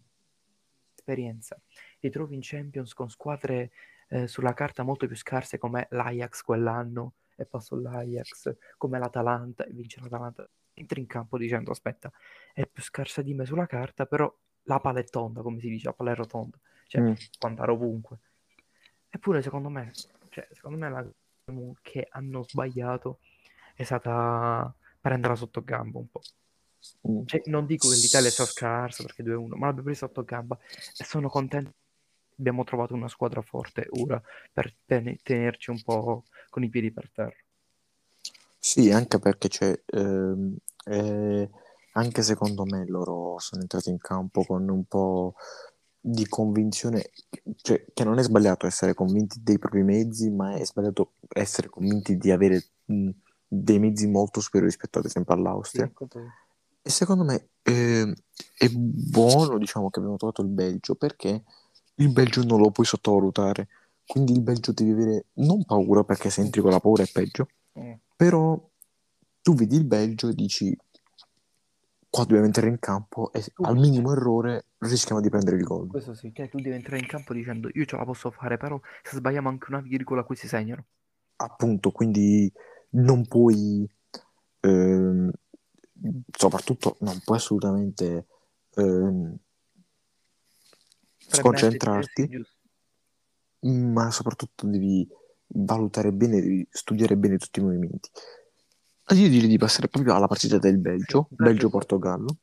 esperienza, 0.96 1.60
ti 2.00 2.10
trovi 2.10 2.36
in 2.36 2.42
Champions 2.44 2.94
con 2.94 3.10
squadre 3.10 3.72
eh, 4.10 4.28
sulla 4.28 4.54
carta 4.54 4.84
molto 4.84 5.08
più 5.08 5.16
scarse 5.16 5.58
come 5.58 5.88
l'Ajax 5.92 6.42
quell'anno 6.42 7.14
e 7.36 7.46
passò 7.46 7.76
l'Ajax, 7.76 8.56
come 8.78 9.00
l'Atalanta 9.00 9.66
e 9.66 9.72
vince 9.72 10.02
l'Atalanta. 10.02 10.50
Entri 10.74 11.00
in 11.00 11.08
campo 11.08 11.38
dicendo 11.38 11.72
aspetta, 11.72 12.12
è 12.54 12.66
più 12.66 12.84
scarsa 12.84 13.22
di 13.22 13.34
me 13.34 13.46
sulla 13.46 13.66
carta, 13.66 14.06
però 14.06 14.34
la 14.64 14.80
palla 14.80 15.00
è 15.00 15.04
tonda, 15.06 15.42
come 15.42 15.60
si 15.60 15.70
dice, 15.70 15.88
la 15.88 15.94
palla 15.94 16.12
è 16.12 16.16
rotonda, 16.16 16.58
cioè 16.88 17.02
Mm. 17.02 17.14
può 17.38 17.50
andare 17.50 17.72
ovunque. 17.72 18.20
Eppure 19.10 19.42
secondo 19.42 19.70
me, 19.70 19.92
cioè, 20.30 20.48
secondo 20.52 20.78
me 20.78 20.90
la 20.90 21.10
che 21.82 22.08
hanno 22.12 22.44
sbagliato 22.44 23.20
è 23.74 23.84
stata 23.84 24.74
prenderla 25.00 25.36
sotto 25.36 25.64
gamba 25.64 25.98
un 25.98 26.10
po'. 26.10 26.22
Mm. 27.10 27.26
Cioè, 27.26 27.42
non 27.46 27.66
dico 27.66 27.90
che 27.90 27.96
l'Italia 27.96 28.30
sia 28.30 28.46
scarsa 28.46 29.04
perché 29.04 29.24
2-1, 29.24 29.56
ma 29.56 29.66
l'abbiamo 29.66 29.84
presa 29.84 30.06
sotto 30.08 30.24
gamba 30.24 30.58
e 30.98 31.04
sono 31.04 31.28
contento. 31.30 31.74
Abbiamo 32.40 32.64
trovato 32.64 32.94
una 32.94 33.10
squadra 33.10 33.42
forte 33.42 33.88
ora 34.00 34.22
per 34.52 34.74
ten- 34.86 35.18
tenerci 35.22 35.70
un 35.70 35.82
po' 35.84 36.24
con 36.50 36.64
i 36.64 36.70
piedi 36.70 36.92
per 36.92 37.12
terra. 37.12 37.36
Sì, 38.58 38.92
anche 38.92 39.20
perché 39.20 39.48
c'è, 39.48 39.82
ehm, 39.86 40.56
eh, 40.86 41.50
anche 41.94 42.22
secondo 42.22 42.66
me 42.66 42.86
loro 42.88 43.40
sono 43.40 43.62
entrati 43.62 43.90
in 43.90 43.98
campo 43.98 44.44
con 44.44 44.68
un 44.70 44.84
po' 44.86 45.36
di 46.00 46.28
convinzione, 46.28 47.10
cioè 47.62 47.86
che 47.94 48.04
non 48.04 48.20
è 48.20 48.24
sbagliato 48.24 48.66
essere 48.68 48.94
convinti 48.94 49.42
dei 49.44 49.58
propri 49.60 49.84
mezzi, 49.84 50.30
ma 50.30 50.56
è 50.56 50.66
sbagliato 50.66 51.14
essere 51.30 51.70
convinti 51.70 52.18
di 52.18 52.32
avere 52.32 52.64
mh, 52.86 53.10
dei 53.48 53.80
mezzi 53.80 54.08
molto 54.08 54.40
superiori 54.40 54.72
rispetto 54.72 55.00
ad 55.00 55.06
esempio 55.06 55.34
all'Austria. 55.34 55.90
E 56.82 56.90
secondo 56.90 57.24
me 57.24 57.50
ehm, 57.64 58.14
è 58.58 58.68
buono, 58.70 59.58
diciamo, 59.58 59.90
che 59.90 60.00
abbiamo 60.00 60.18
trovato 60.18 60.42
il 60.42 60.48
Belgio 60.48 60.96
perché 60.96 61.44
il 62.00 62.12
Belgio 62.12 62.44
non 62.44 62.60
lo 62.60 62.72
puoi 62.72 62.86
sottovalutare. 62.86 63.68
Quindi 64.06 64.32
il 64.34 64.42
Belgio 64.42 64.72
devi 64.72 64.92
avere 64.92 65.26
non 65.34 65.64
paura 65.66 66.04
perché 66.04 66.30
se 66.30 66.42
entri 66.42 66.62
con 66.62 66.72
la 66.72 66.80
paura 66.80 67.04
è 67.04 67.08
peggio, 67.12 67.48
Mm. 67.80 67.94
però 68.16 68.60
tu 69.42 69.54
vedi 69.54 69.76
il 69.76 69.86
Belgio 69.86 70.28
e 70.30 70.34
dici 70.34 70.76
qua 72.10 72.24
dobbiamo 72.24 72.46
entrare 72.46 72.70
in 72.70 72.80
campo 72.80 73.32
e 73.32 73.44
al 73.62 73.78
minimo 73.78 74.12
errore 74.12 74.66
rischiamo 74.80 75.22
di 75.22 75.30
prendere 75.30 75.58
il 75.58 75.64
gol. 75.64 75.88
Questo 75.88 76.16
sì, 76.16 76.32
che 76.32 76.50
tu 76.50 76.58
devi 76.60 76.76
entrare 76.76 76.98
in 77.00 77.06
campo 77.08 77.34
dicendo 77.34 77.70
io 77.72 77.86
ce 77.86 77.96
la 77.96 78.06
posso 78.06 78.32
fare, 78.32 78.58
però 78.58 78.80
se 79.04 79.18
sbagliamo 79.18 79.48
anche 79.48 79.68
una 79.70 79.82
virgola 79.82 80.24
qui 80.24 80.36
si 80.36 80.48
segnano. 80.48 80.86
Appunto, 81.36 81.92
quindi 81.92 82.52
non 82.92 83.28
puoi, 83.28 83.88
ehm, 84.62 85.32
soprattutto 86.36 86.98
non 87.02 87.20
puoi 87.24 87.38
assolutamente 87.38 88.26
ehm, 88.76 89.36
sconcentrarti. 91.38 92.28
Giusto. 92.28 92.58
ma 93.62 94.10
soprattutto 94.12 94.66
devi 94.68 95.08
valutare 95.48 96.12
bene, 96.12 96.40
devi 96.42 96.68
studiare 96.70 97.18
bene 97.18 97.38
tutti 97.38 97.60
i 97.60 97.64
movimenti. 97.64 98.10
Io 99.10 99.28
direi 99.28 99.48
di 99.48 99.58
passare 99.58 99.88
proprio 99.88 100.14
alla 100.14 100.28
partita 100.28 100.58
del 100.60 100.78
Belgio, 100.78 101.28
Sì, 101.30 101.36
Belgio-Portogallo, 101.36 102.38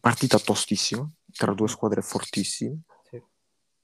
partita 0.00 0.38
tostissima, 0.38 1.08
tra 1.30 1.52
due 1.52 1.68
squadre 1.68 2.00
fortissime. 2.00 2.80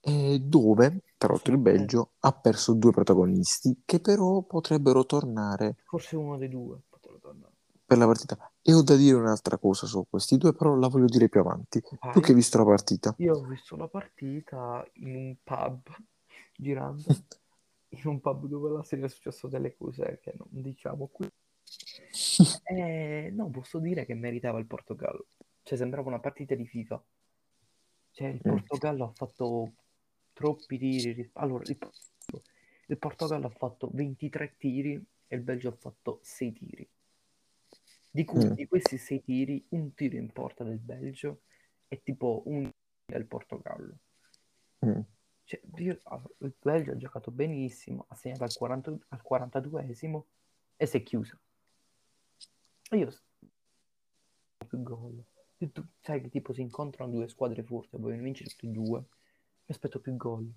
Sì. 0.01 0.41
dove, 0.41 1.03
tra 1.19 1.29
l'altro, 1.29 1.53
il 1.53 1.59
Belgio 1.59 2.13
ha 2.21 2.33
perso 2.33 2.73
due 2.73 2.93
protagonisti 2.93 3.83
che 3.85 4.01
però 4.01 4.43
potrebbero 4.43 5.05
tornare 5.05 5.77
Forse 5.85 6.17
uno 6.17 6.39
dei 6.39 6.49
due 6.49 6.81
potrebbe 6.89 7.19
tornare. 7.21 7.53
per 7.85 7.99
la 7.99 8.07
partita. 8.07 8.53
E 8.69 8.75
ho 8.75 8.83
da 8.83 8.97
dire 8.97 9.17
un'altra 9.17 9.57
cosa 9.57 9.87
su 9.87 10.07
questi 10.11 10.37
due, 10.37 10.53
però 10.53 10.75
la 10.75 10.89
voglio 10.89 11.07
dire 11.07 11.31
più 11.31 11.41
avanti. 11.41 11.81
Vai. 12.01 12.13
Tu 12.13 12.21
che 12.21 12.33
hai 12.33 12.35
visto 12.35 12.59
la 12.59 12.65
partita? 12.65 13.15
Io 13.17 13.37
ho 13.37 13.43
visto 13.45 13.77
la 13.77 13.89
partita 13.89 14.87
in 14.97 15.17
un 15.17 15.37
pub, 15.43 15.89
girando, 16.55 17.03
in 17.89 18.07
un 18.07 18.21
pub 18.21 18.45
dove 18.45 18.69
la 18.71 18.83
sera 18.83 19.07
è 19.07 19.09
successo 19.09 19.49
delle 19.49 19.75
cose 19.75 20.19
che 20.23 20.35
non 20.37 20.49
diciamo 20.51 21.07
qui. 21.07 21.27
E 22.65 23.31
no, 23.33 23.49
posso 23.49 23.79
dire 23.79 24.05
che 24.05 24.13
meritava 24.13 24.59
il 24.59 24.67
Portogallo. 24.67 25.29
Cioè, 25.63 25.79
sembrava 25.79 26.09
una 26.09 26.21
partita 26.21 26.55
di 26.55 26.67
FIFA. 26.67 27.03
Cioè, 28.11 28.27
il 28.29 28.41
Mm. 28.47 28.51
Portogallo 28.51 29.05
ha 29.05 29.13
fatto 29.15 29.73
troppi 30.35 30.77
tiri. 30.77 31.31
Allora, 31.35 31.63
il, 31.67 31.79
il 32.89 32.99
Portogallo 32.99 33.47
ha 33.47 33.51
fatto 33.51 33.89
23 33.95 34.57
tiri 34.59 35.03
e 35.27 35.37
il 35.37 35.43
Belgio 35.43 35.69
ha 35.71 35.77
fatto 35.79 36.19
6 36.23 36.53
tiri. 36.53 36.89
Di 38.19 38.25
cui 38.25 38.47
Mm. 38.47 38.51
di 38.51 38.67
questi 38.67 38.99
6 38.99 39.23
tiri, 39.23 39.65
un 39.69 39.95
tiro 39.95 40.17
in 40.17 40.33
porta 40.33 40.65
del 40.65 40.81
Belgio 40.81 41.43
e 41.87 42.03
tipo 42.03 42.43
un 42.47 42.69
del 43.07 43.27
Portogallo. 43.27 43.97
Mm. 44.85 45.01
Cioè, 45.45 45.61
io- 45.77 46.01
ah, 46.03 46.21
il 46.39 46.53
Belgio 46.61 46.91
ha 46.91 46.97
giocato 46.97 47.31
benissimo, 47.31 48.07
ha 48.09 48.17
segnato 48.17 48.43
al, 48.43 48.53
40 48.53 48.99
al 49.11 49.23
42esimo 49.23 50.25
e 50.77 50.87
si 50.87 50.97
è 50.97 51.03
chiuso. 51.05 51.39
Io 52.91 53.15
più 54.67 54.83
gol. 54.83 55.25
Tu 55.57 55.87
sai 56.01 56.21
che 56.21 56.29
tipo 56.29 56.53
si 56.53 56.61
incontrano 56.61 57.13
due 57.13 57.29
squadre 57.29 57.63
forti, 57.63 57.99
vogliono 57.99 58.23
vincere 58.23 58.51
tutti 58.51 58.67
e 58.67 58.71
due. 58.71 58.99
Mi 58.99 59.07
aspetto 59.69 60.01
più 60.01 60.17
gol. 60.17 60.53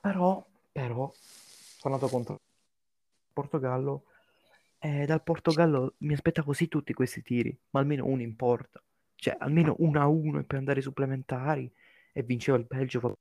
Però, 0.00 0.46
però, 0.72 1.12
sono 1.12 1.94
andato 1.94 2.10
contro 2.10 2.34
il 2.36 3.32
Portogallo 3.34 4.04
e 4.78 5.06
dal 5.06 5.22
Portogallo 5.22 5.94
mi 5.98 6.14
aspettavo 6.14 6.52
sì 6.52 6.68
tutti 6.68 6.92
questi 6.92 7.22
tiri, 7.22 7.56
ma 7.70 7.80
almeno 7.80 8.06
uno 8.06 8.22
in 8.22 8.36
porta. 8.36 8.82
Cioè, 9.14 9.36
almeno 9.38 9.74
1 9.78 10.00
a 10.00 10.06
1 10.06 10.38
e 10.38 10.44
poi 10.44 10.58
andare 10.58 10.78
ai 10.78 10.84
supplementari 10.84 11.70
e 12.12 12.22
vinceva 12.22 12.56
il 12.56 12.66
Belgio. 12.68 13.18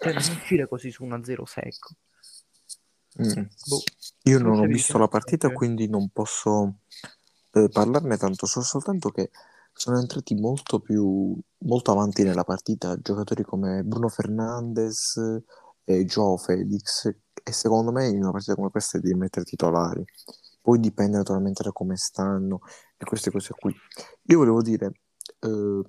Cioè, 0.00 0.12
non 0.12 0.22
uscire 0.22 0.68
così 0.68 0.90
su 0.90 1.04
1-0 1.04 1.44
secco. 1.44 1.94
Mm. 3.20 3.42
Boh. 3.66 3.82
Io 4.24 4.38
non 4.38 4.58
ho 4.58 4.66
visto 4.66 4.98
la 4.98 5.08
partita, 5.08 5.48
che- 5.48 5.54
quindi 5.54 5.88
non 5.88 6.08
posso 6.10 6.80
eh, 7.52 7.68
parlarne 7.68 8.16
tanto. 8.16 8.46
So 8.46 8.62
soltanto 8.62 9.10
che 9.10 9.30
sono 9.72 9.98
entrati 9.98 10.34
molto 10.34 10.78
più 10.78 11.36
molto 11.58 11.90
avanti 11.90 12.22
nella 12.22 12.44
partita 12.44 12.96
giocatori 12.96 13.42
come 13.42 13.82
Bruno 13.82 14.08
Fernandes 14.08 15.18
e 15.84 16.04
Joao 16.04 16.36
Felix, 16.36 17.06
e 17.42 17.52
secondo 17.52 17.92
me 17.92 18.08
in 18.08 18.22
una 18.22 18.30
partita 18.30 18.54
come 18.54 18.70
questa 18.70 18.98
devi 18.98 19.14
mettere 19.14 19.44
titolari. 19.44 20.04
Poi 20.60 20.80
dipende 20.80 21.18
naturalmente 21.18 21.62
da 21.62 21.72
come 21.72 21.96
stanno 21.96 22.60
e 22.96 23.04
queste 23.04 23.30
cose 23.30 23.52
qui. 23.54 23.74
Io 24.22 24.38
volevo 24.38 24.62
dire, 24.62 24.92
eh, 25.40 25.82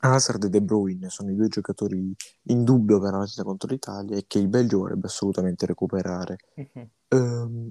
Hazard 0.00 0.44
e 0.44 0.48
De 0.50 0.60
Bruyne 0.60 1.08
sono 1.08 1.30
i 1.30 1.34
due 1.34 1.48
giocatori 1.48 2.14
in 2.44 2.64
dubbio 2.64 3.00
per 3.00 3.12
la 3.12 3.18
partita 3.18 3.42
contro 3.42 3.70
l'Italia 3.70 4.16
e 4.16 4.24
che 4.26 4.38
il 4.38 4.48
Belgio 4.48 4.78
vorrebbe 4.78 5.06
assolutamente 5.06 5.64
recuperare. 5.64 6.36
Mhm. 6.54 6.90
Ehm, 7.08 7.70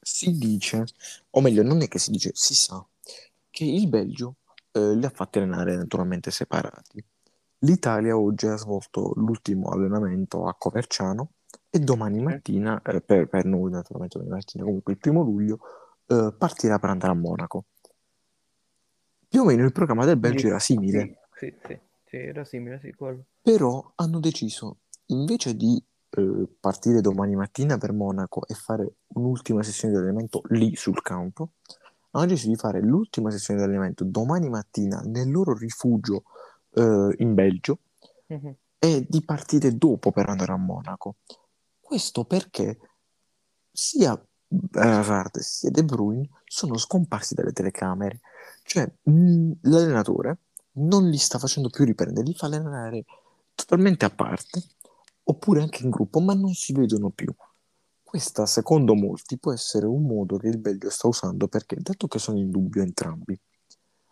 si 0.00 0.36
dice, 0.36 0.84
o 1.30 1.40
meglio, 1.40 1.62
non 1.62 1.80
è 1.80 1.88
che 1.88 1.98
si 1.98 2.10
dice, 2.10 2.30
si 2.34 2.54
sa 2.54 2.86
che 3.50 3.64
il 3.64 3.88
Belgio 3.88 4.36
eh, 4.72 4.94
li 4.94 5.04
ha 5.06 5.10
fatti 5.10 5.38
allenare 5.38 5.76
naturalmente 5.76 6.30
separati. 6.30 7.02
L'Italia 7.64 8.16
oggi 8.16 8.46
ha 8.46 8.56
svolto 8.56 9.12
l'ultimo 9.16 9.70
allenamento 9.70 10.46
a 10.46 10.54
Coverciano 10.54 11.30
e 11.70 11.78
domani 11.78 12.20
mattina, 12.22 12.80
eh, 12.82 13.00
per, 13.00 13.26
per 13.26 13.46
noi 13.46 13.70
naturalmente 13.70 14.18
domani 14.18 14.36
mattina, 14.36 14.64
comunque 14.64 14.92
il 14.92 14.98
primo 14.98 15.22
luglio, 15.22 15.58
eh, 16.06 16.34
partirà 16.36 16.78
per 16.78 16.90
andare 16.90 17.12
a 17.12 17.16
Monaco. 17.16 17.64
Più 19.26 19.40
o 19.40 19.44
meno 19.46 19.64
il 19.64 19.72
programma 19.72 20.04
del 20.04 20.18
Belgio 20.18 20.48
era 20.48 20.58
simile. 20.58 21.20
Sì, 21.32 21.46
sì, 21.46 21.56
sì, 21.66 21.78
sì, 22.04 22.16
era 22.16 22.44
simile, 22.44 22.78
sì, 22.80 22.92
quello. 22.92 23.24
Però 23.40 23.92
hanno 23.94 24.20
deciso, 24.20 24.80
invece 25.06 25.56
di 25.56 25.82
eh, 26.10 26.48
partire 26.60 27.00
domani 27.00 27.34
mattina 27.34 27.78
per 27.78 27.92
Monaco 27.92 28.46
e 28.46 28.52
fare 28.52 28.96
un'ultima 29.14 29.62
sessione 29.62 29.94
di 29.94 30.00
allenamento 30.00 30.42
lì 30.48 30.76
sul 30.76 31.00
campo, 31.00 31.52
hanno 32.10 32.26
deciso 32.26 32.48
di 32.48 32.56
fare 32.56 32.82
l'ultima 32.82 33.30
sessione 33.30 33.60
di 33.60 33.66
allenamento 33.66 34.04
domani 34.04 34.50
mattina 34.50 35.00
nel 35.00 35.30
loro 35.30 35.56
rifugio 35.56 36.24
eh, 36.74 37.14
in 37.18 37.34
Belgio 37.34 37.78
Mhm. 38.26 38.54
e 38.78 39.06
di 39.08 39.22
partire 39.24 39.76
dopo 39.76 40.10
per 40.12 40.28
andare 40.28 40.52
a 40.52 40.56
Monaco. 40.56 41.16
Questo 41.80 42.24
perché 42.24 42.78
sia 43.70 44.18
Hazard 44.72 45.38
sia 45.38 45.70
De 45.70 45.84
Bruyne 45.84 46.28
sono 46.46 46.76
scomparsi 46.78 47.34
dalle 47.34 47.52
telecamere. 47.52 48.20
Cioè, 48.62 48.90
mh, 49.02 49.52
l'allenatore 49.62 50.38
non 50.76 51.08
li 51.08 51.18
sta 51.18 51.38
facendo 51.38 51.68
più 51.68 51.84
riprendere, 51.84 52.26
li 52.26 52.34
fa 52.34 52.46
allenare 52.46 53.04
totalmente 53.54 54.04
a 54.04 54.10
parte, 54.10 54.62
oppure 55.24 55.60
anche 55.60 55.84
in 55.84 55.90
gruppo, 55.90 56.20
ma 56.20 56.34
non 56.34 56.54
si 56.54 56.72
vedono 56.72 57.10
più. 57.10 57.32
Questa, 58.02 58.46
secondo 58.46 58.94
molti, 58.94 59.38
può 59.38 59.52
essere 59.52 59.86
un 59.86 60.04
modo 60.06 60.36
che 60.36 60.48
il 60.48 60.58
Belgio 60.58 60.88
sta 60.90 61.08
usando 61.08 61.48
perché, 61.48 61.76
dato 61.80 62.06
che 62.06 62.18
sono 62.18 62.38
in 62.38 62.50
dubbio 62.50 62.82
entrambi, 62.82 63.38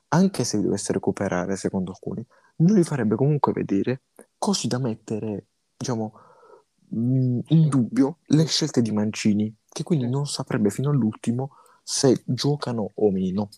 anche 0.09 0.44
se 0.44 0.61
dovesse 0.61 0.92
recuperare, 0.92 1.57
secondo 1.57 1.92
alcuni, 1.92 2.25
non 2.62 2.77
li 2.77 2.85
farebbe 2.85 3.16
comunque 3.16 3.53
vedere, 3.53 4.03
così 4.38 4.68
da 4.68 4.79
mettere, 4.79 5.46
diciamo, 5.77 6.12
mh, 6.88 7.38
in 7.48 7.68
dubbio 7.68 8.18
le 8.27 8.46
scelte 8.46 8.83
di 8.83 8.92
Mancini, 8.92 9.55
che 9.68 9.83
quindi 9.83 10.09
non 10.09 10.27
saprebbe 10.27 10.70
fino 10.70 10.90
all'ultimo 10.90 11.57
se 11.83 12.22
giocano 12.25 12.90
o 12.94 13.11
meno. 13.11 13.48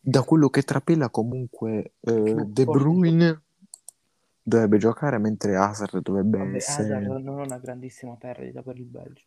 Da 0.00 0.22
quello 0.22 0.50
che 0.50 0.62
trapela 0.62 1.08
comunque 1.08 1.94
eh, 2.00 2.34
De 2.46 2.64
Bruyne 2.64 3.42
dovrebbe 4.42 4.78
giocare, 4.78 5.18
mentre 5.18 5.56
Hazard 5.56 6.02
dovrebbe 6.02 6.38
Vabbè, 6.38 6.56
essere... 6.56 6.94
Hazard 6.94 7.22
non 7.22 7.40
è 7.40 7.44
una 7.44 7.58
grandissima 7.58 8.14
perdita 8.16 8.62
per 8.62 8.78
il 8.78 8.84
Belgio. 8.84 9.24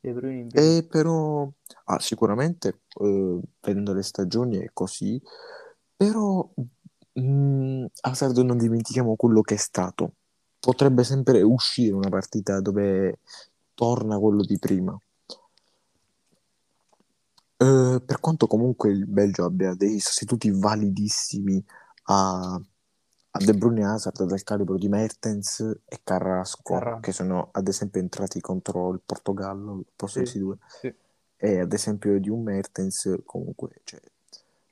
De 0.00 0.12
Bruyne 0.12 0.40
invece 0.40 0.76
E 0.76 0.82
però, 0.84 1.50
ah, 1.84 1.98
sicuramente, 1.98 2.82
eh, 3.00 3.40
vedendo 3.60 3.92
le 3.92 4.02
stagioni 4.02 4.58
è 4.58 4.70
così, 4.72 5.20
però 5.96 6.48
mh, 7.12 7.86
Hazard 8.02 8.36
non 8.38 8.58
dimentichiamo 8.58 9.16
quello 9.16 9.40
che 9.42 9.54
è 9.54 9.58
stato. 9.58 10.12
Potrebbe 10.60 11.04
sempre 11.04 11.42
uscire 11.42 11.94
una 11.94 12.08
partita 12.08 12.60
dove 12.60 13.18
torna 13.74 14.18
quello 14.18 14.42
di 14.42 14.58
prima. 14.58 14.98
Eh, 17.56 18.00
per 18.04 18.20
quanto 18.20 18.46
comunque 18.46 18.90
il 18.90 19.06
Belgio 19.06 19.44
abbia 19.44 19.74
dei 19.74 20.00
sostituti 20.00 20.50
validissimi 20.50 21.62
a, 22.04 22.54
a 22.54 23.38
De 23.38 23.54
Bruyne 23.54 23.84
Hazard 23.84 24.24
del 24.24 24.42
calibro 24.42 24.76
di 24.76 24.88
Mertens 24.88 25.60
e 25.84 26.00
Carrasco, 26.02 26.62
Carrasco. 26.74 27.00
che 27.00 27.12
sono 27.12 27.48
ad 27.52 27.68
esempio 27.68 28.00
entrati 28.00 28.40
contro 28.40 28.92
il 28.92 29.00
Portogallo, 29.04 29.72
al 29.72 29.84
posto 29.94 30.20
di 30.20 30.26
Sì. 30.26 30.38
due 30.38 30.56
sì. 30.80 30.94
e 31.36 31.60
ad 31.60 31.72
esempio 31.72 32.18
di 32.18 32.30
un 32.30 32.42
Mertens 32.42 33.18
comunque 33.24 33.80
cioè, 33.84 34.00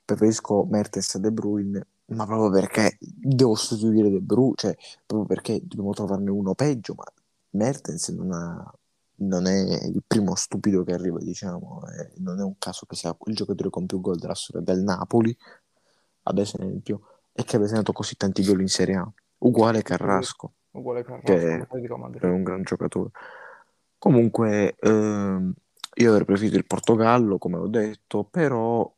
preferisco 0.03 0.65
Mertens 0.65 1.15
a 1.15 1.19
De 1.19 1.31
Bruyne 1.31 1.85
ma 2.09 2.25
proprio 2.25 2.49
perché 2.49 2.97
devo 2.99 3.55
sostituire 3.55 4.09
De 4.09 4.19
Bruyne 4.19 4.53
cioè 4.55 4.75
proprio 5.05 5.27
perché 5.27 5.59
dobbiamo 5.63 5.91
trovarne 5.93 6.29
uno 6.29 6.55
peggio 6.55 6.93
ma 6.95 7.03
Mertens 7.51 8.09
non, 8.09 8.31
ha- 8.31 8.73
non 9.21 9.47
è 9.47 9.85
il 9.85 10.03
primo 10.05 10.35
stupido 10.35 10.83
che 10.83 10.93
arriva 10.93 11.19
diciamo 11.19 11.81
e 11.87 12.11
non 12.17 12.39
è 12.39 12.43
un 12.43 12.57
caso 12.57 12.85
che 12.85 12.95
sia 12.95 13.15
il 13.25 13.35
giocatore 13.35 13.69
con 13.69 13.85
più 13.85 13.99
gol 14.01 14.17
della 14.17 14.35
storia 14.35 14.61
del 14.61 14.83
Napoli 14.83 15.35
ad 16.23 16.37
esempio 16.37 17.01
e 17.31 17.43
che 17.43 17.55
abbia 17.55 17.67
segnato 17.67 17.91
così 17.93 18.15
tanti 18.15 18.43
gol 18.43 18.61
in 18.61 18.67
Serie 18.67 18.95
A 18.95 19.11
uguale 19.39 19.81
Carrasco 19.81 20.53
Uguale 20.71 21.03
Carrasco, 21.03 21.25
Che- 21.25 21.67
è 22.19 22.25
un 22.25 22.43
gran 22.43 22.61
giocatore. 22.63 23.09
Comunque, 23.97 24.75
ehm, 24.79 25.53
io 25.95 26.09
avrei 26.11 26.25
preferito 26.25 26.57
il 26.57 26.65
Portogallo, 26.65 27.37
come 27.37 27.57
ho 27.57 27.67
detto, 27.67 28.23
però 28.23 28.89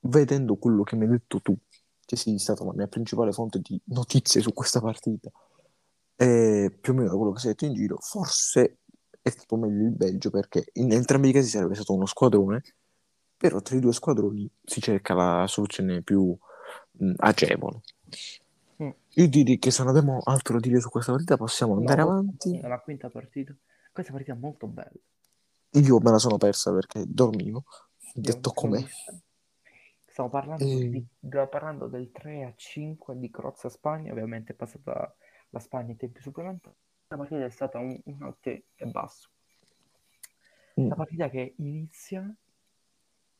vedendo 0.00 0.56
quello 0.56 0.82
che 0.82 0.96
mi 0.96 1.04
hai 1.04 1.10
detto 1.10 1.40
tu, 1.40 1.56
che 2.04 2.16
sei 2.16 2.38
stata 2.38 2.64
la 2.64 2.72
mia 2.74 2.86
principale 2.86 3.32
fonte 3.32 3.60
di 3.60 3.80
notizie 3.86 4.40
su 4.40 4.52
questa 4.52 4.80
partita, 4.80 5.30
e 6.16 6.76
più 6.80 6.92
o 6.92 6.96
meno 6.96 7.08
da 7.10 7.16
quello 7.16 7.32
che 7.32 7.40
si 7.40 7.46
è 7.46 7.50
detto 7.50 7.64
in 7.66 7.74
giro, 7.74 7.98
forse 8.00 8.78
è 9.20 9.30
stato 9.30 9.56
meglio 9.56 9.84
il 9.86 9.92
Belgio 9.92 10.30
perché 10.30 10.66
in 10.74 10.92
entrambi 10.92 11.30
i 11.30 11.32
casi 11.32 11.48
sarebbe 11.48 11.74
stato 11.74 11.94
uno 11.94 12.06
squadrone, 12.06 12.62
però 13.36 13.60
tra 13.60 13.76
i 13.76 13.80
due 13.80 13.92
squadroni 13.92 14.48
si 14.62 14.80
cerca 14.80 15.14
la 15.14 15.46
soluzione 15.46 16.02
più 16.02 16.36
mh, 16.92 17.12
agevole. 17.16 17.80
Mm. 18.82 18.90
Io 19.14 19.28
direi 19.28 19.58
che 19.58 19.70
se 19.70 19.82
non 19.82 19.96
abbiamo 19.96 20.20
altro 20.24 20.54
da 20.54 20.60
dire 20.60 20.80
su 20.80 20.88
questa 20.88 21.12
partita 21.12 21.36
possiamo 21.36 21.76
andare 21.76 22.02
No, 22.02 22.10
avanti. 22.10 22.60
La 22.60 22.80
quinta 22.80 23.08
partita. 23.08 23.54
Questa 23.92 24.12
partita 24.12 24.32
è 24.32 24.36
molto 24.36 24.66
bella. 24.66 24.90
Io 25.70 25.98
me 26.00 26.10
la 26.10 26.18
sono 26.18 26.36
persa 26.36 26.72
perché 26.72 27.04
dormivo, 27.06 27.64
Io 28.14 28.22
detto 28.22 28.50
com'è. 28.50 28.78
vista. 28.78 29.14
Stiamo 30.14 30.30
parlando, 30.30 30.62
E- 30.64 30.88
di- 30.90 31.06
da- 31.18 31.48
parlando 31.48 31.88
del 31.88 32.12
3 32.12 32.44
a 32.44 32.52
5 32.54 33.18
di 33.18 33.30
Crozza 33.32 33.68
Spagna, 33.68 34.12
ovviamente 34.12 34.52
è 34.52 34.54
passata 34.54 35.12
la 35.48 35.58
Spagna 35.58 35.90
in 35.90 35.96
tempi 35.96 36.20
supplementari. 36.20 36.76
La 37.08 37.16
partita 37.16 37.44
è 37.44 37.50
stata 37.50 37.80
un, 37.80 38.00
un 38.04 38.16
notte 38.18 38.66
e 38.76 38.86
basso. 38.86 39.30
Mm. 40.80 40.86
La 40.86 40.94
partita 40.94 41.28
che 41.28 41.54
inizia, 41.58 42.32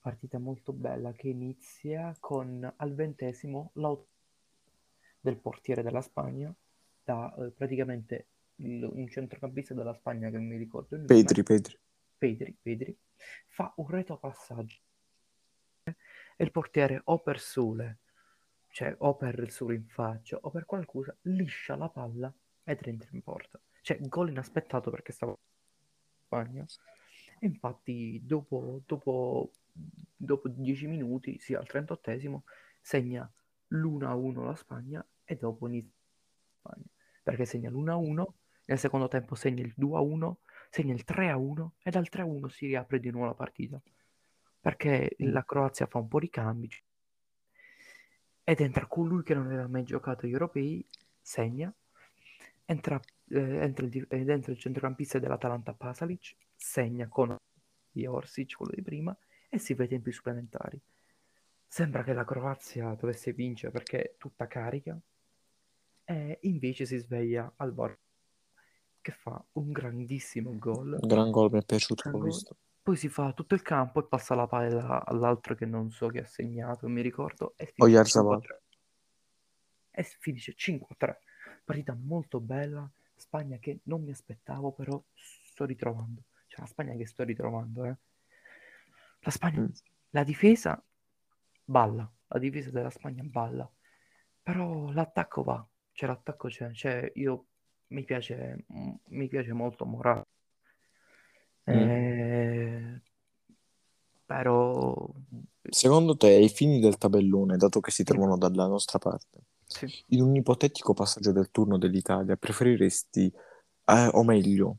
partita 0.01 0.41
molto 0.41 0.73
bella, 0.73 1.13
che 1.13 1.29
inizia 1.29 2.13
con 2.19 2.69
al 2.77 2.93
ventesimo 2.93 3.71
l'auto 3.75 4.09
del 5.21 5.37
portiere 5.37 5.81
della 5.85 6.01
Spagna, 6.03 6.53
da 7.05 7.33
eh, 7.37 7.51
praticamente 7.53 8.27
il- 8.57 8.83
un 8.83 9.09
centrocampista 9.09 9.75
della 9.75 9.95
Spagna 9.95 10.29
che 10.29 10.39
non 10.39 10.47
mi 10.49 10.57
ricordo 10.57 10.97
il 10.97 11.03
nome, 11.03 11.23
Pedri, 11.23 11.45
Pedri. 11.45 11.79
Pedri, 12.19 12.57
Pedri, 12.61 12.99
fa 13.47 13.73
un 13.77 13.87
retropassaggio 13.87 14.81
e 16.37 16.45
il 16.45 16.51
portiere 16.51 17.01
o 17.05 17.19
per 17.19 17.41
sole, 17.41 17.99
cioè 18.71 18.95
o 18.99 19.15
per 19.17 19.39
il 19.39 19.51
sole 19.51 19.75
in 19.75 19.87
faccia 19.87 20.39
o 20.41 20.51
per 20.51 20.65
qualcosa, 20.65 21.15
liscia 21.23 21.77
la 21.77 21.89
palla 21.89 22.33
ed 22.65 22.81
entra 22.85 23.09
in 23.13 23.23
porta. 23.23 23.61
Cioè, 23.81 23.99
gol 24.01 24.31
inaspettato 24.31 24.91
perché 24.91 25.13
stava 25.13 25.33
in 25.33 25.39
Spagna. 26.25 26.67
E 27.39 27.47
infatti, 27.47 28.21
dopo, 28.25 28.83
dopo, 28.87 29.51
dopo 30.17 30.49
10 30.49 30.87
minuti, 30.87 31.39
sì, 31.39 31.55
al 31.55 31.67
38esimo, 31.71 32.41
segna 32.81 33.31
l'1-1 33.69 34.45
la 34.45 34.55
Spagna 34.55 35.07
e 35.25 35.37
dopo 35.37 35.67
inizia 35.69 35.93
la 35.93 36.55
Spagna. 36.59 36.87
Perché 37.23 37.45
segna 37.45 37.71
l'1-1, 37.71 38.25
nel 38.67 38.79
secondo 38.79 39.09
tempo 39.09 39.35
segna 39.35 39.63
il 39.63 39.75
2-1, 39.79 40.35
segna 40.71 40.95
il 40.95 41.05
3-1 41.07 41.69
e 41.83 41.91
dal 41.91 42.09
3-1 42.11 42.47
si 42.49 42.67
riapre 42.67 42.99
di 42.99 43.11
nuovo 43.11 43.27
la 43.27 43.35
partita. 43.35 43.81
Perché 44.65 45.15
la 45.19 45.45
Croazia 45.45 45.85
fa 45.85 45.99
un 45.99 46.09
po' 46.09 46.19
di 46.19 46.31
cambi 46.31 46.71
ed 48.43 48.61
entra 48.61 48.87
colui 48.87 49.23
che 49.23 49.35
non 49.35 49.45
aveva 49.45 49.69
mai 49.69 49.83
giocato 49.85 50.25
agli 50.25 50.33
europei, 50.33 50.83
segna, 51.21 51.71
entra, 52.65 52.99
eh, 53.29 53.57
entra 53.59 53.85
il, 53.85 54.07
entra 54.09 54.53
il 54.53 54.59
centrocampista 54.59 55.19
dell'Atalanta 55.19 55.75
Pasalic, 55.75 56.35
segna 56.57 57.07
con 57.09 57.37
Orsic, 58.07 58.57
quello 58.57 58.73
di 58.75 58.81
prima, 58.81 59.15
e 59.51 59.59
si 59.59 59.75
va 59.75 59.83
ai 59.83 59.91
tempi 59.91 60.11
supplementari. 60.13 60.81
Sembra 61.67 62.03
che 62.03 62.15
la 62.15 62.25
Croazia 62.25 62.95
dovesse 62.95 63.35
vincere 63.35 63.71
perché 63.71 64.03
è 64.03 64.15
tutta 64.17 64.47
carica, 64.47 64.99
e 66.05 66.39
invece 66.41 66.87
si 66.87 66.97
sveglia 66.97 67.53
al 67.57 67.75
VAR 67.75 67.99
che 69.03 69.13
fa 69.13 69.45
un 69.53 69.73
grandissimo 69.73 70.57
gol. 70.57 70.99
Gran 71.03 71.31
gol, 71.31 71.51
mi 71.53 71.59
è 71.59 71.65
piaciuto, 71.67 72.09
l'ho 72.09 72.21
visto. 72.21 72.57
Poi 72.85 72.97
si 72.97 73.09
fa 73.09 73.33
tutto 73.33 73.55
il 73.55 73.63
campo 73.63 74.01
e 74.01 74.07
passa 74.07 74.35
la 74.35 74.47
palla 74.47 75.03
all'altro 75.07 75.55
che 75.55 75.65
non 75.65 75.91
so 75.91 76.09
chi 76.09 76.19
ha 76.19 76.27
segnato, 76.27 76.87
mi 76.87 77.01
ricordo, 77.01 77.55
e 77.57 77.73
finisce 77.73 77.83
Oyarzabal. 77.83 78.41
5-3. 78.43 78.61
E 79.91 80.03
finisce 80.03 80.53
5-3. 80.55 81.17
Partita 81.65 81.97
molto 81.99 82.41
bella, 82.41 82.87
Spagna 83.17 83.57
che 83.57 83.81
non 83.85 84.03
mi 84.03 84.11
aspettavo, 84.11 84.73
però 84.73 85.03
sto 85.15 85.65
ritrovando. 85.65 86.25
Cioè 86.47 86.61
la 86.61 86.67
Spagna 86.67 86.95
che 86.95 87.07
sto 87.07 87.25
ritrovando, 87.25 87.85
eh. 87.87 87.97
La 89.21 89.31
Spagna, 89.31 89.61
Mm. 89.63 89.69
la 90.11 90.23
difesa 90.25 90.85
balla, 91.65 92.13
la 92.27 92.39
difesa 92.39 92.71
della 92.71 92.91
Spagna 92.91 93.23
balla, 93.23 93.67
però 94.43 94.93
l'attacco 94.93 95.43
va, 95.43 95.67
cioè 95.93 96.07
l'attacco 96.11 96.49
c'è, 96.49 96.71
cioè 96.73 97.11
io 97.15 97.47
mi 97.89 98.05
piace, 98.05 98.67
mi 99.09 99.27
piace 99.29 99.55
molto 99.55 99.87
Morata. 99.87 100.27
Mm. 101.71 101.73
Eh, 101.73 103.01
però 104.27 105.07
Secondo 105.71 106.17
te, 106.17 106.27
ai 106.29 106.49
fini 106.51 106.79
del 106.79 106.99
tabellone, 106.99 107.57
dato 107.57 107.81
che 107.81 107.91
si 107.91 108.05
trovano 108.05 108.37
dalla 108.37 108.67
nostra 108.67 108.99
parte, 108.99 109.45
sì, 109.67 109.87
in 110.09 110.21
un 110.21 110.37
ipotetico 110.37 110.93
passaggio 110.93 111.33
del 111.33 111.51
turno 111.51 111.79
dell'Italia, 111.79 112.37
preferiresti, 112.37 113.33
eh, 113.87 114.09
o 114.13 114.23
meglio, 114.25 114.77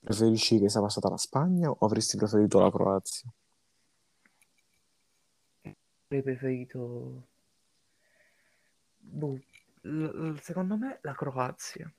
preferisci 0.00 0.58
che 0.58 0.68
sia 0.68 0.80
passata 0.80 1.08
la 1.08 1.16
Spagna 1.16 1.70
o 1.70 1.76
avresti 1.86 2.16
preferito 2.16 2.60
la 2.60 2.70
Croazia? 2.70 3.32
avrei 6.10 6.22
preferito 6.22 7.26
boh, 8.98 9.38
l- 9.82 10.36
secondo 10.40 10.76
me 10.76 10.98
la 11.02 11.14
Croazia 11.14 11.90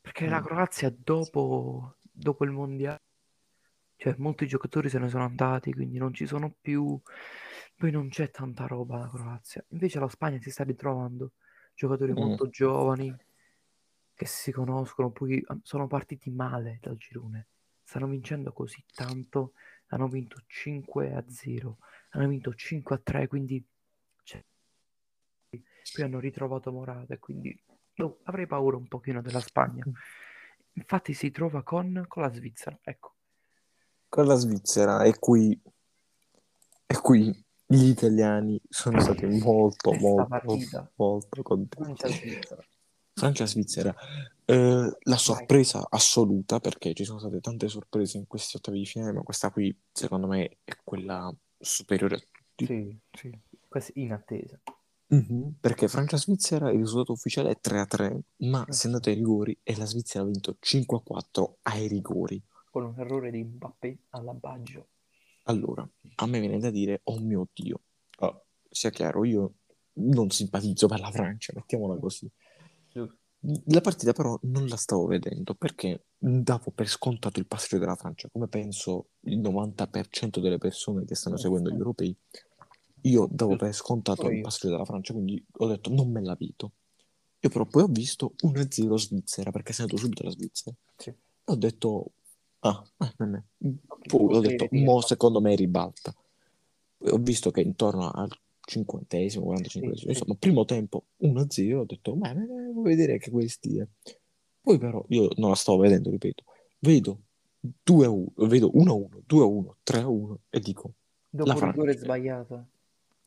perché 0.00 0.26
la 0.28 0.40
Mm. 0.40 0.44
Croazia 0.44 0.94
dopo, 0.96 1.96
dopo 2.20 2.44
il 2.44 2.50
mondiale. 2.50 3.00
Cioè 3.96 4.14
molti 4.18 4.46
giocatori 4.46 4.88
se 4.88 4.98
ne 4.98 5.08
sono 5.08 5.24
andati 5.24 5.72
quindi 5.72 5.98
non 5.98 6.14
ci 6.14 6.26
sono 6.26 6.54
più. 6.60 6.98
Poi 7.76 7.90
non 7.90 8.08
c'è 8.08 8.30
tanta 8.30 8.66
roba 8.66 8.98
la 8.98 9.08
Croazia. 9.08 9.64
Invece 9.68 9.98
la 9.98 10.08
Spagna 10.08 10.38
si 10.40 10.50
sta 10.50 10.64
ritrovando. 10.64 11.32
Giocatori 11.74 12.12
Mm. 12.12 12.16
molto 12.16 12.48
giovani 12.48 13.14
che 14.14 14.26
si 14.26 14.52
conoscono 14.52 15.10
poi 15.10 15.44
sono 15.62 15.86
partiti 15.86 16.30
male 16.30 16.78
dal 16.80 16.96
girone. 16.96 17.48
Stanno 17.82 18.06
vincendo 18.06 18.52
così 18.52 18.84
tanto 18.94 19.52
hanno 19.92 20.08
vinto 20.08 20.42
5 20.46 21.12
a 21.14 21.24
0 21.26 21.78
hanno 22.10 22.28
vinto 22.28 22.54
5 22.54 22.94
a 22.94 22.98
3 23.02 23.26
quindi 23.28 23.64
cioè, 24.22 24.44
poi 25.50 26.04
hanno 26.04 26.20
ritrovato 26.20 26.70
Morata 26.70 27.16
quindi 27.18 27.58
boh, 27.94 28.20
avrei 28.24 28.46
paura 28.46 28.76
un 28.76 28.86
pochino 28.86 29.20
della 29.20 29.40
Spagna 29.40 29.84
infatti 30.74 31.12
si 31.14 31.30
trova 31.30 31.62
con, 31.62 32.04
con 32.08 32.22
la 32.22 32.32
Svizzera 32.32 32.78
ecco 32.82 33.14
Con 34.08 34.26
la 34.26 34.34
Svizzera 34.34 35.02
e 35.04 35.18
qui, 35.18 35.60
e 36.86 37.00
qui 37.00 37.44
gli 37.66 37.88
italiani 37.88 38.60
sono 38.68 39.00
stati 39.00 39.26
molto, 39.26 39.92
molto, 39.92 40.90
molto 40.96 41.42
contenti. 41.42 42.38
Francia-Svizzera 43.12 43.94
eh, 44.50 44.96
la 44.98 45.16
sorpresa 45.16 45.86
assoluta, 45.88 46.58
perché 46.58 46.92
ci 46.92 47.04
sono 47.04 47.20
state 47.20 47.40
tante 47.40 47.68
sorprese 47.68 48.18
in 48.18 48.26
questi 48.26 48.56
ottavi 48.56 48.78
di 48.78 48.86
finale, 48.86 49.12
ma 49.12 49.22
questa 49.22 49.52
qui, 49.52 49.72
secondo 49.92 50.26
me, 50.26 50.58
è 50.64 50.76
quella 50.82 51.32
superiore 51.56 52.16
a 52.16 52.18
tutti. 52.56 52.66
sì, 52.66 52.98
sì. 53.12 53.38
questa 53.68 53.92
in 53.94 54.12
attesa 54.12 54.60
Mhm, 55.12 55.56
Perché 55.60 55.88
Francia-Svizzera 55.88 56.70
il 56.70 56.78
risultato 56.78 57.12
ufficiale 57.12 57.50
è 57.50 57.58
3-3, 57.60 58.22
ma 58.38 58.64
Eh. 58.66 58.72
si 58.72 58.84
è 58.84 58.86
andato 58.86 59.08
ai 59.08 59.16
rigori 59.16 59.58
e 59.62 59.76
la 59.76 59.84
Svizzera 59.84 60.22
ha 60.24 60.26
vinto 60.26 60.56
5-4 60.60 61.58
ai 61.62 61.88
rigori. 61.88 62.40
con 62.70 62.84
un 62.84 62.94
errore 63.00 63.32
di 63.32 63.42
Mbappé 63.42 63.98
alla 64.10 64.32
Baggio 64.32 64.90
Allora, 65.44 65.88
a 66.16 66.26
me 66.26 66.38
viene 66.38 66.60
da 66.60 66.70
dire, 66.70 67.00
oh 67.04 67.18
mio 67.18 67.48
Dio, 67.52 67.80
Oh, 68.18 68.44
sia 68.70 68.90
chiaro, 68.90 69.24
io 69.24 69.54
non 69.94 70.30
simpatizzo 70.30 70.86
per 70.86 71.00
la 71.00 71.10
Francia, 71.10 71.52
mettiamola 71.56 71.98
così. 71.98 72.30
La 73.64 73.80
partita 73.80 74.12
però 74.12 74.38
non 74.42 74.66
la 74.66 74.76
stavo 74.76 75.06
vedendo 75.06 75.54
perché 75.54 76.04
davo 76.16 76.70
per 76.72 76.86
scontato 76.86 77.40
il 77.40 77.46
passaggio 77.46 77.78
della 77.78 77.96
Francia, 77.96 78.28
come 78.30 78.46
penso 78.46 79.08
il 79.22 79.38
90% 79.40 80.40
delle 80.40 80.58
persone 80.58 81.04
che 81.04 81.14
stanno 81.16 81.36
Eh, 81.36 81.40
seguendo 81.40 81.70
gli 81.70 81.76
europei. 81.78 82.16
Io 83.02 83.28
davo 83.30 83.56
per 83.56 83.72
scontato 83.74 84.28
il 84.28 84.40
passaggio 84.40 84.68
della 84.72 84.84
Francia, 84.84 85.12
quindi 85.12 85.42
ho 85.50 85.66
detto 85.66 85.90
non 85.92 86.10
me 86.10 86.22
la 86.22 86.36
vedo. 86.38 86.72
Io 87.40 87.48
però 87.48 87.64
poi 87.64 87.82
ho 87.82 87.86
visto 87.88 88.34
1-0 88.42 88.96
Svizzera, 88.96 89.50
perché 89.50 89.72
è 89.72 89.76
andato 89.78 89.96
subito 89.96 90.22
la 90.24 90.30
Svizzera. 90.30 90.76
Sì. 90.96 91.08
E 91.08 91.16
ho 91.44 91.56
detto, 91.56 92.12
ah, 92.60 92.84
eh, 92.98 93.12
non 93.18 93.34
è. 93.36 93.42
Ok, 93.86 94.06
Poi 94.06 94.36
ho 94.36 94.40
detto, 94.40 94.66
dire. 94.70 94.84
mo 94.84 95.00
secondo 95.00 95.40
me 95.40 95.54
ribalta. 95.54 96.14
Poi 96.98 97.10
ho 97.10 97.16
visto 97.16 97.50
che 97.50 97.62
intorno 97.62 98.10
al 98.10 98.30
cinquantesimo, 98.60 99.52
45esimo, 99.52 99.92
Sì, 99.94 100.00
sì. 100.00 100.08
insomma, 100.08 100.34
primo 100.38 100.64
tempo 100.66 101.06
1-0, 101.22 101.78
ho 101.80 101.84
detto, 101.84 102.14
ma 102.14 102.30
eh, 102.30 102.70
vuoi 102.72 102.84
vedere 102.84 103.18
che 103.18 103.30
questi... 103.30 103.78
eh". 103.78 103.88
Poi 104.60 104.78
però 104.78 105.02
io 105.08 105.30
non 105.36 105.48
la 105.48 105.56
stavo 105.56 105.78
vedendo, 105.78 106.10
ripeto, 106.10 106.44
vedo 106.80 107.20
2-1, 107.62 108.46
vedo 108.46 108.70
1-1, 108.74 109.22
2-1, 109.26 109.76
3-1 109.82 110.36
e 110.50 110.60
dico, 110.60 110.92
dopo 111.30 111.58
La 111.58 111.66
rigore 111.66 111.96
sbagliato 111.96 112.66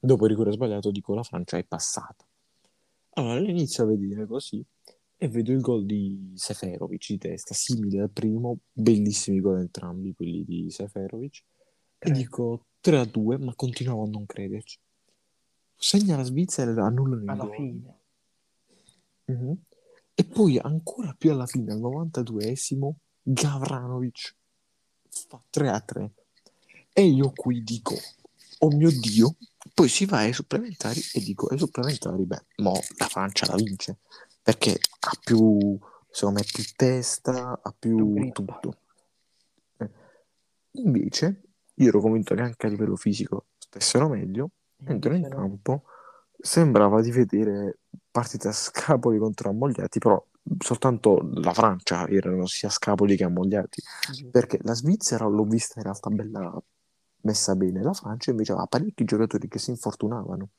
dopo 0.05 0.25
il 0.25 0.31
rigore 0.31 0.51
sbagliato, 0.51 0.91
dico 0.91 1.13
la 1.13 1.23
Francia 1.23 1.57
è 1.57 1.63
passata. 1.63 2.25
Allora 3.15 3.39
inizio 3.39 3.83
a 3.83 3.87
vedere 3.87 4.25
così 4.25 4.63
e 5.15 5.27
vedo 5.29 5.51
il 5.51 5.61
gol 5.61 5.85
di 5.85 6.33
Seferovic 6.35 7.07
di 7.07 7.17
testa, 7.17 7.53
simile 7.53 8.01
al 8.01 8.09
primo, 8.09 8.57
bellissimi 8.71 9.39
gol 9.39 9.59
entrambi 9.59 10.13
quelli 10.13 10.43
di 10.43 10.69
Seferovic. 10.69 11.43
E 11.99 12.11
dico 12.11 12.65
3-2, 12.83 13.41
ma 13.41 13.55
continuavo 13.55 14.03
a 14.03 14.09
non 14.09 14.25
crederci. 14.25 14.77
Segna 15.75 16.17
la 16.17 16.23
Svizzera 16.23 16.71
e 16.71 16.79
annullano 16.81 17.23
il 17.23 17.29
alla 17.29 17.45
gol. 17.45 17.55
fine 17.55 17.95
Mhm. 19.25 19.57
E 20.15 20.25
poi 20.25 20.57
ancora 20.57 21.15
più 21.17 21.31
alla 21.31 21.45
fine, 21.45 21.71
al 21.71 21.79
92esimo, 21.79 22.91
Gavranovic 23.21 24.35
fa 25.09 25.41
3-3. 25.49 26.09
E 26.91 27.05
io 27.05 27.31
qui 27.31 27.63
dico, 27.63 27.95
oh 28.63 28.75
mio 28.75 28.89
Dio, 28.89 29.35
poi 29.73 29.89
si 29.89 30.05
va 30.05 30.19
ai 30.19 30.33
supplementari 30.33 31.01
e 31.13 31.19
dico, 31.19 31.47
ai 31.47 31.57
supplementari, 31.57 32.25
beh, 32.25 32.45
mo 32.57 32.79
la 32.97 33.07
Francia 33.07 33.45
la 33.47 33.55
vince, 33.55 33.97
perché 34.41 34.79
ha 34.99 35.11
più, 35.23 35.77
secondo 36.09 36.39
me, 36.39 36.45
più 36.51 36.63
testa, 36.75 37.59
ha 37.61 37.75
Più 37.77 38.31
tutto. 38.31 38.77
Eh. 39.77 39.89
Invece, 40.71 41.41
io 41.75 41.87
ero 41.87 41.99
convinto 41.99 42.35
che 42.35 42.41
anche 42.41 42.67
a 42.67 42.69
livello 42.69 42.95
fisico 42.95 43.47
stessero 43.57 44.07
meglio, 44.07 44.51
entro 44.85 45.13
in 45.13 45.23
Invece 45.23 45.27
no. 45.27 45.35
campo, 45.35 45.83
sembrava 46.37 47.01
di 47.01 47.11
vedere 47.11 47.79
partita 48.11 48.49
a 48.49 48.53
scapoli 48.53 49.17
contro 49.17 49.49
ammogliati, 49.49 49.99
però 49.99 50.23
soltanto 50.59 51.19
la 51.35 51.53
Francia 51.53 52.07
erano 52.07 52.45
sia 52.45 52.69
scapoli 52.69 53.15
che 53.15 53.23
ammogliati, 53.23 53.81
perché 54.29 54.59
la 54.61 54.73
Svizzera 54.73 55.25
l'ho 55.25 55.43
vista 55.43 55.75
in 55.77 55.83
realtà 55.83 56.09
bella 56.09 56.61
messa 57.23 57.55
bene, 57.55 57.81
la 57.81 57.93
Francia 57.93 58.31
invece 58.31 58.51
aveva 58.51 58.67
parecchi 58.67 59.03
giocatori 59.03 59.47
che 59.47 59.59
si 59.59 59.71
infortunavano. 59.71 60.49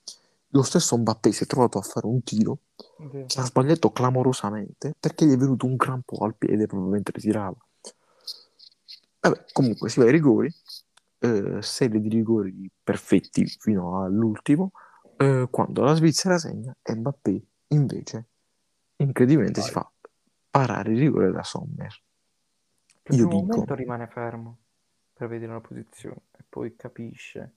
Lo 0.48 0.62
stesso 0.62 0.96
Mbappé 0.96 1.32
si 1.32 1.44
è 1.44 1.46
trovato 1.46 1.78
a 1.78 1.82
fare 1.82 2.06
un 2.06 2.22
tiro 2.22 2.58
Vero. 2.96 3.26
che 3.26 3.40
ha 3.40 3.44
sbagliato 3.44 3.90
clamorosamente 3.90 4.94
perché 4.98 5.26
gli 5.26 5.32
è 5.32 5.36
venuto 5.36 5.66
un 5.66 5.76
crampo 5.76 6.18
al 6.24 6.36
piede 6.36 6.66
proprio 6.66 6.90
mentre 6.90 7.20
tirava. 7.20 7.56
Vabbè, 9.20 9.46
comunque 9.52 9.88
si 9.88 9.98
va 9.98 10.06
ai 10.06 10.12
rigori, 10.12 10.54
eh, 11.18 11.58
serie 11.60 12.00
di 12.00 12.08
rigori 12.08 12.70
perfetti 12.82 13.46
fino 13.46 14.02
all'ultimo, 14.04 14.72
eh, 15.16 15.48
quando 15.50 15.82
la 15.82 15.94
Svizzera 15.94 16.38
segna 16.38 16.76
e 16.82 16.94
Mbappé 16.94 17.42
invece 17.68 18.26
incredibilmente 18.96 19.60
si 19.60 19.72
Vai. 19.72 19.82
fa 19.82 19.90
parare 20.50 20.92
il 20.92 20.98
rigore 20.98 21.32
da 21.32 21.42
Sommer. 21.42 22.00
Per 23.02 23.14
Io 23.16 23.26
dico, 23.26 23.44
momento 23.44 23.74
rimane 23.74 24.06
fermo 24.06 24.58
per 25.24 25.28
vedere 25.28 25.52
la 25.52 25.60
posizione 25.60 26.22
e 26.36 26.44
poi 26.48 26.76
capisce 26.76 27.54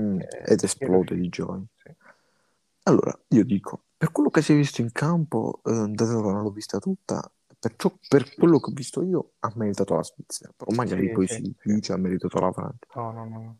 mm, 0.00 0.18
che 0.18 0.42
ed 0.46 0.62
esplode 0.62 1.14
di 1.14 1.28
gioia. 1.28 1.64
Sì. 1.76 1.94
Allora, 2.84 3.18
io 3.28 3.44
dico, 3.44 3.84
per 3.96 4.12
quello 4.12 4.30
che 4.30 4.42
si 4.42 4.52
è 4.52 4.56
visto 4.56 4.80
in 4.80 4.92
campo, 4.92 5.60
eh, 5.64 5.92
che 5.94 6.04
non 6.04 6.42
l'ho 6.42 6.50
vista 6.50 6.78
tutta, 6.78 7.30
perciò 7.58 7.92
per 8.08 8.34
quello 8.34 8.60
che 8.60 8.70
ho 8.70 8.74
visto 8.74 9.02
io 9.02 9.32
ha 9.40 9.52
meritato 9.56 9.94
la 9.94 10.02
Svizzera, 10.02 10.52
però 10.56 10.74
magari 10.74 11.06
Sì, 11.06 11.12
poi 11.12 11.26
sì, 11.26 11.56
si 11.58 11.74
dice 11.74 11.92
ha 11.92 11.96
meritato 11.96 12.38
la 12.40 12.52
Francia. 12.52 12.86
No, 12.94 13.12
no, 13.12 13.24
no. 13.24 13.58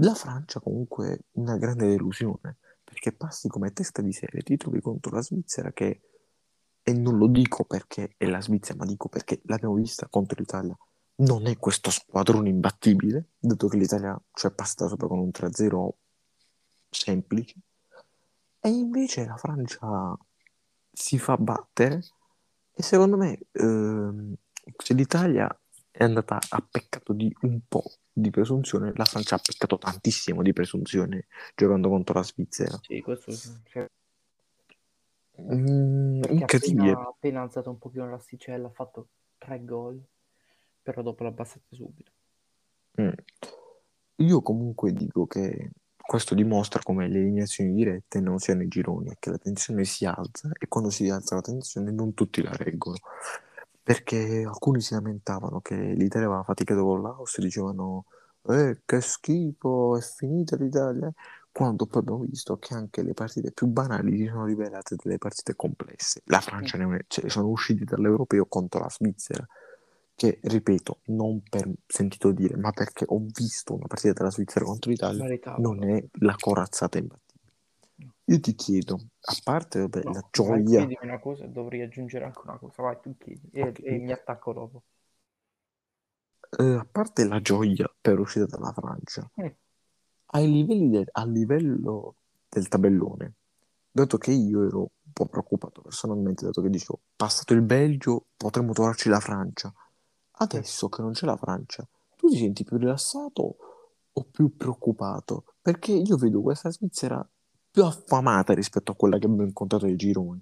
La 0.00 0.14
Francia 0.14 0.60
comunque 0.60 1.24
una 1.32 1.56
grande 1.56 1.88
delusione, 1.88 2.58
perché 2.84 3.12
passi 3.12 3.48
come 3.48 3.72
testa 3.72 4.02
di 4.02 4.12
serie, 4.12 4.42
ti 4.42 4.56
trovi 4.56 4.80
contro 4.80 5.14
la 5.14 5.22
Svizzera 5.22 5.72
che, 5.72 6.00
e 6.82 6.92
non 6.92 7.16
lo 7.16 7.26
dico 7.26 7.64
perché 7.64 8.14
è 8.16 8.26
la 8.26 8.40
Svizzera, 8.40 8.78
ma 8.78 8.86
dico 8.86 9.08
perché 9.08 9.40
l'abbiamo 9.44 9.74
vista 9.74 10.06
contro 10.08 10.36
l'Italia, 10.38 10.76
non 11.18 11.46
è 11.46 11.56
questo 11.56 11.90
squadrone 11.90 12.48
imbattibile, 12.48 13.30
dato 13.38 13.68
che 13.68 13.76
l'Italia 13.76 14.20
ci 14.32 14.46
è 14.46 14.52
passata 14.52 14.88
sopra 14.88 15.06
con 15.06 15.18
un 15.18 15.30
3-0 15.30 15.90
semplice, 16.90 17.54
e 18.60 18.68
invece 18.68 19.24
la 19.24 19.36
Francia 19.36 20.16
si 20.90 21.18
fa 21.18 21.36
battere 21.36 22.02
e 22.74 22.82
secondo 22.82 23.16
me 23.16 23.38
ehm, 23.52 24.34
se 24.76 24.94
l'Italia 24.94 25.48
è 25.90 26.04
andata 26.04 26.38
a 26.48 26.64
peccato 26.68 27.12
di 27.12 27.34
un 27.42 27.60
po' 27.66 27.84
di 28.12 28.30
presunzione, 28.30 28.92
la 28.94 29.04
Francia 29.04 29.36
ha 29.36 29.40
peccato 29.42 29.78
tantissimo 29.78 30.42
di 30.42 30.52
presunzione 30.52 31.26
giocando 31.54 31.88
contro 31.88 32.14
la 32.14 32.22
Svizzera. 32.22 32.78
Sì, 32.82 33.00
questo. 33.00 33.32
Sì. 33.32 33.50
Mm, 35.40 36.22
incredibile. 36.28 36.90
appena, 36.90 37.08
appena 37.08 37.42
alzato 37.42 37.70
un 37.70 37.78
pochino 37.78 38.08
l'asticella 38.10 38.66
ha 38.66 38.72
fatto 38.72 39.08
tre 39.38 39.64
gol, 39.64 40.00
però 40.88 41.02
dopo 41.02 41.22
l'ha 41.22 41.28
abbassata 41.28 41.66
subito. 41.68 42.12
Mm. 43.02 43.12
Io 44.16 44.40
comunque 44.40 44.92
dico 44.94 45.26
che 45.26 45.72
questo 45.94 46.34
dimostra 46.34 46.80
come 46.82 47.06
le 47.08 47.18
eliminazioni 47.18 47.74
dirette 47.74 48.20
non 48.20 48.38
siano 48.38 48.62
i 48.62 48.68
gironi 48.68 49.10
e 49.10 49.16
che 49.18 49.28
la 49.28 49.36
tensione 49.36 49.84
si 49.84 50.06
alza 50.06 50.48
e 50.58 50.66
quando 50.66 50.88
si 50.88 51.10
alza 51.10 51.34
la 51.34 51.42
tensione 51.42 51.90
non 51.90 52.14
tutti 52.14 52.40
la 52.42 52.52
reggono. 52.52 52.96
Perché 53.82 54.44
alcuni 54.46 54.80
si 54.80 54.94
lamentavano 54.94 55.60
che 55.60 55.74
l'Italia 55.74 56.28
aveva 56.28 56.42
faticato 56.42 56.82
con 56.82 57.02
l'Austria, 57.02 57.44
dicevano 57.44 58.06
eh, 58.48 58.80
che 58.86 59.00
schifo, 59.02 59.98
è 59.98 60.00
finita 60.00 60.56
l'Italia. 60.56 61.12
Quando 61.52 61.84
poi 61.84 62.00
abbiamo 62.00 62.20
visto 62.20 62.56
che 62.56 62.72
anche 62.72 63.02
le 63.02 63.12
partite 63.12 63.52
più 63.52 63.66
banali 63.66 64.16
si 64.16 64.26
sono 64.26 64.46
rivelate 64.46 64.96
delle 64.96 65.18
partite 65.18 65.54
complesse. 65.54 66.22
La 66.24 66.40
Francia 66.40 66.78
ne 66.78 67.04
cioè, 67.08 67.28
sono 67.28 67.48
usciti 67.48 67.84
dall'Europeo 67.84 68.46
contro 68.46 68.80
la 68.80 68.90
Svizzera, 68.90 69.46
che 70.18 70.40
ripeto, 70.42 70.98
non 71.06 71.40
per 71.48 71.70
sentito 71.86 72.32
dire, 72.32 72.56
ma 72.56 72.72
perché 72.72 73.04
ho 73.06 73.20
visto 73.20 73.74
una 73.74 73.86
partita 73.86 74.14
della 74.14 74.32
Svizzera 74.32 74.64
contro 74.64 74.90
l'Italia, 74.90 75.24
non 75.58 75.88
è 75.88 76.04
la 76.18 76.34
corazzata 76.34 76.98
imbattibile. 76.98 77.54
Io 78.24 78.40
ti 78.40 78.56
chiedo, 78.56 78.98
a 79.20 79.34
parte 79.44 79.78
vabbè, 79.78 80.02
No, 80.02 80.10
la 80.12 80.28
gioia, 80.32 80.62
chiedimi 80.64 80.98
una 81.02 81.20
cosa, 81.20 81.46
dovrei 81.46 81.82
aggiungere 81.82 82.24
anche 82.24 82.40
una 82.42 82.58
cosa. 82.58 82.82
Vai, 82.82 82.98
tu 83.00 83.16
chiedi 83.16 83.48
e, 83.52 83.68
Ok. 83.68 83.80
e 83.84 83.98
mi 83.98 84.10
attacco 84.10 84.52
dopo. 84.52 84.82
eh, 86.58 86.74
a 86.74 86.84
parte 86.90 87.24
la 87.24 87.40
gioia 87.40 87.88
per 88.00 88.14
l'uscita 88.14 88.46
dalla 88.46 88.72
Francia, 88.72 89.30
Mm. 89.40 89.46
del- 90.90 91.08
a 91.12 91.24
livello 91.24 92.16
del 92.48 92.68
tabellone, 92.68 93.34
dato 93.90 94.18
che 94.18 94.32
io 94.32 94.66
ero 94.66 94.80
un 94.80 95.12
po' 95.12 95.26
preoccupato 95.26 95.82
personalmente, 95.82 96.44
dato 96.44 96.62
che 96.62 96.70
dicevo, 96.70 97.00
passato 97.16 97.54
il 97.54 97.62
Belgio, 97.62 98.26
potremmo 98.36 98.72
trovarci 98.72 99.08
la 99.08 99.20
Francia. 99.20 99.72
Adesso 100.40 100.88
che 100.88 101.02
non 101.02 101.12
c'è 101.12 101.26
la 101.26 101.36
Francia, 101.36 101.86
tu 102.16 102.28
ti 102.28 102.36
senti 102.38 102.64
più 102.64 102.76
rilassato 102.78 103.56
o 104.12 104.24
più 104.24 104.56
preoccupato? 104.56 105.44
Perché 105.60 105.92
io 105.92 106.16
vedo 106.16 106.40
questa 106.40 106.70
Svizzera 106.70 107.26
più 107.70 107.84
affamata 107.84 108.54
rispetto 108.54 108.92
a 108.92 108.94
quella 108.94 109.18
che 109.18 109.26
abbiamo 109.26 109.44
incontrato 109.44 109.86
ai 109.86 109.96
gironi. 109.96 110.40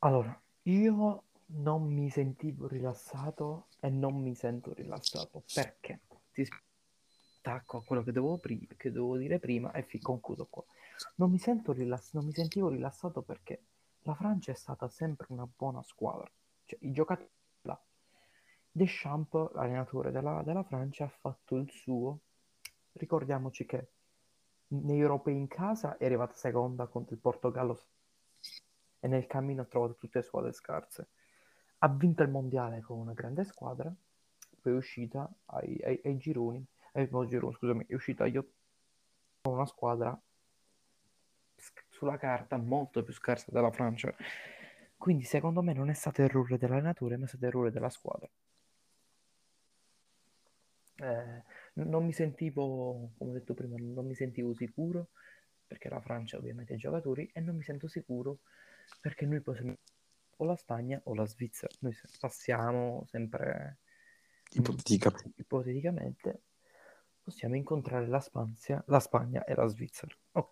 Allora, 0.00 0.38
io 0.62 1.22
non 1.46 1.82
mi 1.92 2.10
sentivo 2.10 2.66
rilassato 2.68 3.66
e 3.80 3.90
non 3.90 4.14
mi 4.20 4.34
sento 4.34 4.72
rilassato 4.72 5.42
perché 5.52 6.00
ti 6.32 6.46
attacco 7.38 7.78
a 7.78 7.82
quello 7.82 8.02
che 8.02 8.12
devo, 8.12 8.36
pri- 8.38 8.68
che 8.76 8.92
devo 8.92 9.16
dire 9.16 9.38
prima 9.38 9.72
e 9.72 9.82
fi- 9.82 10.00
concludo 10.00 10.46
qua. 10.48 10.64
Non 11.16 11.30
mi, 11.30 11.38
sento 11.38 11.72
rilass- 11.72 12.12
non 12.14 12.24
mi 12.24 12.32
sentivo 12.32 12.68
rilassato 12.68 13.22
perché 13.22 13.62
la 14.02 14.14
Francia 14.14 14.52
è 14.52 14.54
stata 14.54 14.88
sempre 14.88 15.26
una 15.30 15.46
buona 15.54 15.82
squadra. 15.82 16.30
Cioè, 16.64 16.78
i 16.82 16.92
giocatori. 16.92 17.28
Deschamps, 18.72 19.50
allenatore 19.54 20.10
della, 20.10 20.42
della 20.42 20.62
Francia, 20.62 21.04
ha 21.04 21.08
fatto 21.08 21.56
il 21.56 21.70
suo. 21.70 22.20
Ricordiamoci 22.92 23.66
che 23.66 23.88
negli 24.68 25.00
europei 25.00 25.36
in 25.36 25.48
casa 25.48 25.96
è 25.96 26.04
arrivata 26.04 26.34
seconda 26.34 26.86
contro 26.86 27.14
il 27.14 27.20
Portogallo 27.20 27.80
e 29.00 29.08
nel 29.08 29.26
cammino 29.26 29.62
ha 29.62 29.64
trovato 29.64 29.94
tutte 29.94 30.18
le 30.18 30.24
squadre 30.24 30.52
scarse. 30.52 31.08
Ha 31.78 31.88
vinto 31.88 32.22
il 32.22 32.28
mondiale 32.28 32.80
con 32.82 32.98
una 32.98 33.12
grande 33.12 33.44
squadra, 33.44 33.92
poi 34.60 34.72
è 34.72 34.76
uscita 34.76 35.28
ai, 35.46 35.80
ai- 35.82 36.00
ai 36.04 36.16
gironi, 36.18 36.64
eh, 36.92 37.08
no, 37.10 37.26
gironi, 37.26 37.54
scusami, 37.54 37.86
è 37.86 37.94
uscita 37.94 38.24
agli 38.24 38.36
ottavi 38.36 38.58
con 39.42 39.54
una 39.54 39.66
squadra 39.66 40.20
sulla 41.88 42.18
carta 42.18 42.56
molto 42.56 43.02
più 43.02 43.12
scarsa 43.12 43.50
della 43.50 43.70
Francia. 43.70 44.14
Quindi 44.96 45.24
secondo 45.24 45.62
me 45.62 45.72
non 45.72 45.88
è 45.88 45.94
stato 45.94 46.20
errore 46.22 46.58
dell'allenatore, 46.58 47.16
ma 47.16 47.24
è 47.24 47.28
stato 47.28 47.46
errore 47.46 47.70
della 47.70 47.88
squadra. 47.88 48.28
Eh, 51.00 51.42
non 51.74 52.04
mi 52.04 52.12
sentivo, 52.12 53.12
come 53.16 53.30
ho 53.30 53.34
detto 53.34 53.54
prima, 53.54 53.76
non 53.78 54.06
mi 54.06 54.14
sentivo 54.14 54.54
sicuro 54.54 55.10
perché 55.66 55.88
la 55.88 56.00
Francia 56.00 56.36
ovviamente 56.36 56.72
ha 56.72 56.76
i 56.76 56.78
giocatori 56.78 57.30
e 57.32 57.40
non 57.40 57.56
mi 57.56 57.62
sento 57.62 57.88
sicuro 57.88 58.40
perché 59.00 59.24
noi 59.24 59.40
possiamo 59.40 59.76
o 60.36 60.44
la 60.44 60.56
Spagna 60.56 61.00
o 61.04 61.14
la 61.14 61.26
Svizzera. 61.26 61.72
Noi 61.80 61.96
passiamo 62.18 63.04
sempre 63.06 63.78
Ipoteticamente. 64.52 65.32
ipoteticamente 65.36 66.42
possiamo 67.22 67.56
incontrare 67.56 68.06
la 68.08 68.20
Spazia- 68.20 68.82
la 68.86 69.00
Spagna 69.00 69.44
e 69.44 69.54
la 69.54 69.66
Svizzera. 69.66 70.14
Ok. 70.32 70.48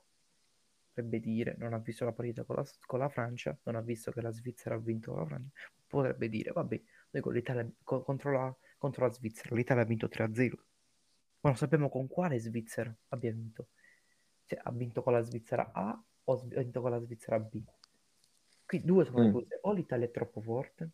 Potrebbe 0.89 1.21
dire, 1.21 1.55
non 1.59 1.73
ha 1.75 1.79
visto 1.79 2.05
la 2.05 2.13
partita 2.13 2.45
con 2.45 2.57
la, 2.57 2.67
con 2.87 2.99
la 2.99 3.09
Francia, 3.09 3.57
non 3.65 3.77
ha 3.77 3.81
visto 3.81 4.11
che 4.11 4.21
la 4.21 4.31
Svizzera 4.33 4.75
ha 4.75 4.79
vinto 4.79 5.13
con 5.13 5.21
la 5.21 5.27
Francia, 5.27 5.53
potrebbe 5.87 6.29
dire, 6.29 6.53
vabbè, 6.53 6.83
noi 7.11 7.23
con 7.23 7.33
l'Italia 7.33 7.69
co- 7.85 8.03
contro, 8.03 8.33
la, 8.33 8.57
contro 8.79 9.07
la 9.07 9.13
Svizzera, 9.13 9.55
l'Italia 9.55 9.83
ha 9.83 9.87
vinto 9.87 10.09
3-0. 10.09 10.57
Ma 11.41 11.51
non 11.51 11.57
sappiamo 11.57 11.89
con 11.89 12.07
quale 12.09 12.39
Svizzera 12.39 12.95
abbia 13.09 13.33
vinto. 13.33 13.69
Se 14.45 14.57
ha 14.57 14.71
vinto 14.73 15.03
con 15.03 15.13
la 15.13 15.21
Svizzera 15.21 15.73
A 15.73 16.03
o 16.25 16.33
ha 16.35 16.43
vinto 16.61 16.81
con 16.81 16.91
la 16.91 17.01
Svizzera 17.01 17.39
B. 17.39 17.63
Qui 18.67 18.85
due 18.85 19.05
sono 19.05 19.21
le 19.21 19.29
Mm. 19.29 19.33
cose, 19.33 19.59
o 19.63 19.73
l'Italia 19.73 20.07
è 20.07 20.11
troppo 20.11 20.41
forte, 20.41 20.91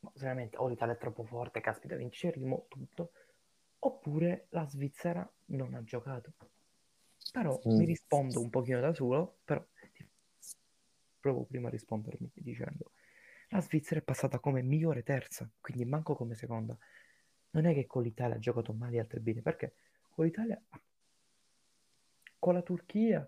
ma 0.00 0.12
veramente 0.16 0.56
o 0.56 0.68
l'Italia 0.68 0.94
è 0.94 0.98
troppo 0.98 1.24
forte, 1.24 1.60
caspita, 1.60 1.96
vinceremo 1.96 2.66
tutto, 2.68 3.12
oppure 3.80 4.46
la 4.50 4.66
Svizzera 4.66 5.30
non 5.46 5.74
ha 5.74 5.82
giocato. 5.82 6.32
Però 7.32 7.60
Mm. 7.66 7.70
mi 7.76 7.84
rispondo 7.84 8.40
un 8.40 8.50
pochino 8.50 8.80
da 8.80 8.92
solo, 8.92 9.38
però 9.44 9.64
provo 11.20 11.44
prima 11.44 11.68
a 11.68 11.70
rispondermi 11.70 12.30
dicendo 12.34 12.92
la 13.50 13.60
Svizzera 13.60 14.00
è 14.00 14.02
passata 14.02 14.38
come 14.40 14.62
migliore 14.62 15.02
terza, 15.02 15.48
quindi 15.60 15.84
manco 15.84 16.16
come 16.16 16.34
seconda. 16.34 16.76
Non 17.50 17.66
è 17.66 17.74
che 17.74 17.86
con 17.86 18.02
l'Italia 18.02 18.36
ha 18.36 18.38
giocato 18.40 18.72
male 18.72 18.98
altre 18.98 19.20
bene, 19.20 19.42
perché 19.42 19.74
con 20.10 20.24
l'Italia 20.24 20.60
con 22.38 22.54
la 22.54 22.62
Turchia 22.62 23.20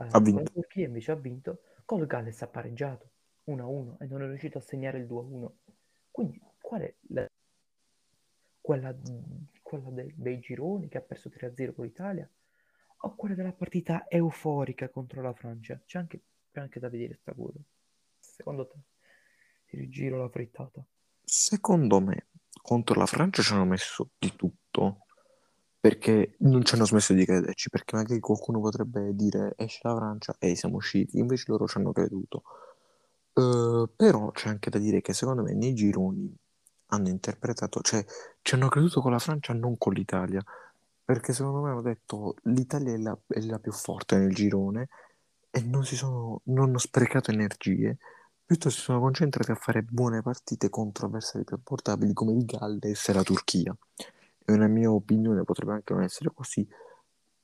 eh, 0.00 0.04
Ha 0.10 0.18
con 0.22 0.24
vinto. 0.24 0.42
la 0.42 0.50
Turchia 0.50 0.86
invece 0.86 1.12
ha 1.12 1.14
vinto, 1.16 1.60
col 1.84 2.06
Galles 2.06 2.40
ha 2.42 2.48
pareggiato 2.48 3.10
1-1 3.44 3.96
e 4.00 4.06
non 4.06 4.22
è 4.22 4.26
riuscito 4.26 4.58
a 4.58 4.62
segnare 4.62 4.98
il 4.98 5.06
2-1. 5.06 5.58
Quindi 6.10 6.40
qual 6.60 6.82
è 6.82 6.94
la- 7.10 7.28
quella, 8.60 8.94
quella 9.62 9.90
dei, 9.90 10.12
dei 10.16 10.38
gironi 10.38 10.88
che 10.88 10.98
ha 10.98 11.02
perso 11.02 11.28
3-0 11.28 11.72
con 11.72 11.84
l'Italia 11.84 12.28
o 13.00 13.14
quella 13.14 13.34
della 13.34 13.52
partita 13.52 14.06
euforica 14.08 14.88
contro 14.88 15.22
la 15.22 15.32
Francia? 15.32 15.80
C'è 15.84 15.98
anche, 15.98 16.20
c'è 16.52 16.60
anche 16.60 16.80
da 16.80 16.88
vedere 16.88 17.14
sta 17.20 17.32
cosa. 17.34 17.58
Secondo 18.20 18.66
te? 18.66 18.76
Ti 19.68 19.76
rigiro 19.76 20.16
la 20.16 20.28
frittata. 20.30 20.82
Secondo 21.22 22.00
me, 22.00 22.28
contro 22.62 22.98
la 22.98 23.06
Francia 23.06 23.42
ci 23.42 23.52
hanno 23.52 23.66
messo 23.66 24.10
di 24.18 24.34
tutto, 24.34 25.04
perché 25.78 26.36
non 26.38 26.64
ci 26.64 26.74
hanno 26.74 26.86
smesso 26.86 27.12
di 27.12 27.24
crederci, 27.24 27.68
perché 27.68 27.96
magari 27.96 28.18
qualcuno 28.18 28.60
potrebbe 28.60 29.14
dire 29.14 29.52
esce 29.56 29.80
la 29.82 29.94
Francia 29.94 30.34
e 30.38 30.56
siamo 30.56 30.76
usciti, 30.76 31.18
invece 31.18 31.44
loro 31.48 31.66
ci 31.66 31.76
hanno 31.76 31.92
creduto. 31.92 32.42
Eh, 33.34 33.88
però 33.94 34.30
c'è 34.30 34.48
anche 34.48 34.70
da 34.70 34.78
dire 34.78 35.00
che 35.02 35.12
secondo 35.12 35.42
me 35.42 35.52
nei 35.52 35.74
gironi 35.74 36.34
hanno 36.86 37.08
interpretato, 37.08 37.80
cioè 37.82 38.02
ci 38.40 38.54
hanno 38.54 38.68
creduto 38.68 39.02
con 39.02 39.12
la 39.12 39.18
Francia, 39.18 39.52
non 39.52 39.76
con 39.76 39.92
l'Italia, 39.92 40.42
perché 41.04 41.32
secondo 41.32 41.60
me 41.60 41.70
hanno 41.70 41.82
detto 41.82 42.36
l'Italia 42.44 42.94
è 42.94 42.98
la, 42.98 43.18
è 43.26 43.40
la 43.40 43.58
più 43.58 43.72
forte 43.72 44.16
nel 44.16 44.32
girone 44.34 44.88
e 45.50 45.62
non 45.62 45.84
sono, 45.84 46.40
non 46.44 46.68
hanno 46.68 46.78
sprecato 46.78 47.30
energie, 47.30 47.98
piuttosto 48.48 48.78
si 48.78 48.84
sono 48.84 49.00
concentrati 49.00 49.50
a 49.50 49.54
fare 49.56 49.82
buone 49.82 50.22
partite 50.22 50.70
contro 50.70 51.06
avversari 51.06 51.44
più 51.44 51.58
portabili 51.62 52.14
come 52.14 52.32
il 52.32 52.46
Galles 52.46 53.06
e 53.06 53.12
la 53.12 53.22
Turchia. 53.22 53.76
E 54.42 54.52
una 54.54 54.66
mia 54.68 54.90
opinione 54.90 55.44
potrebbe 55.44 55.72
anche 55.72 55.92
non 55.92 56.02
essere 56.02 56.30
così, 56.32 56.66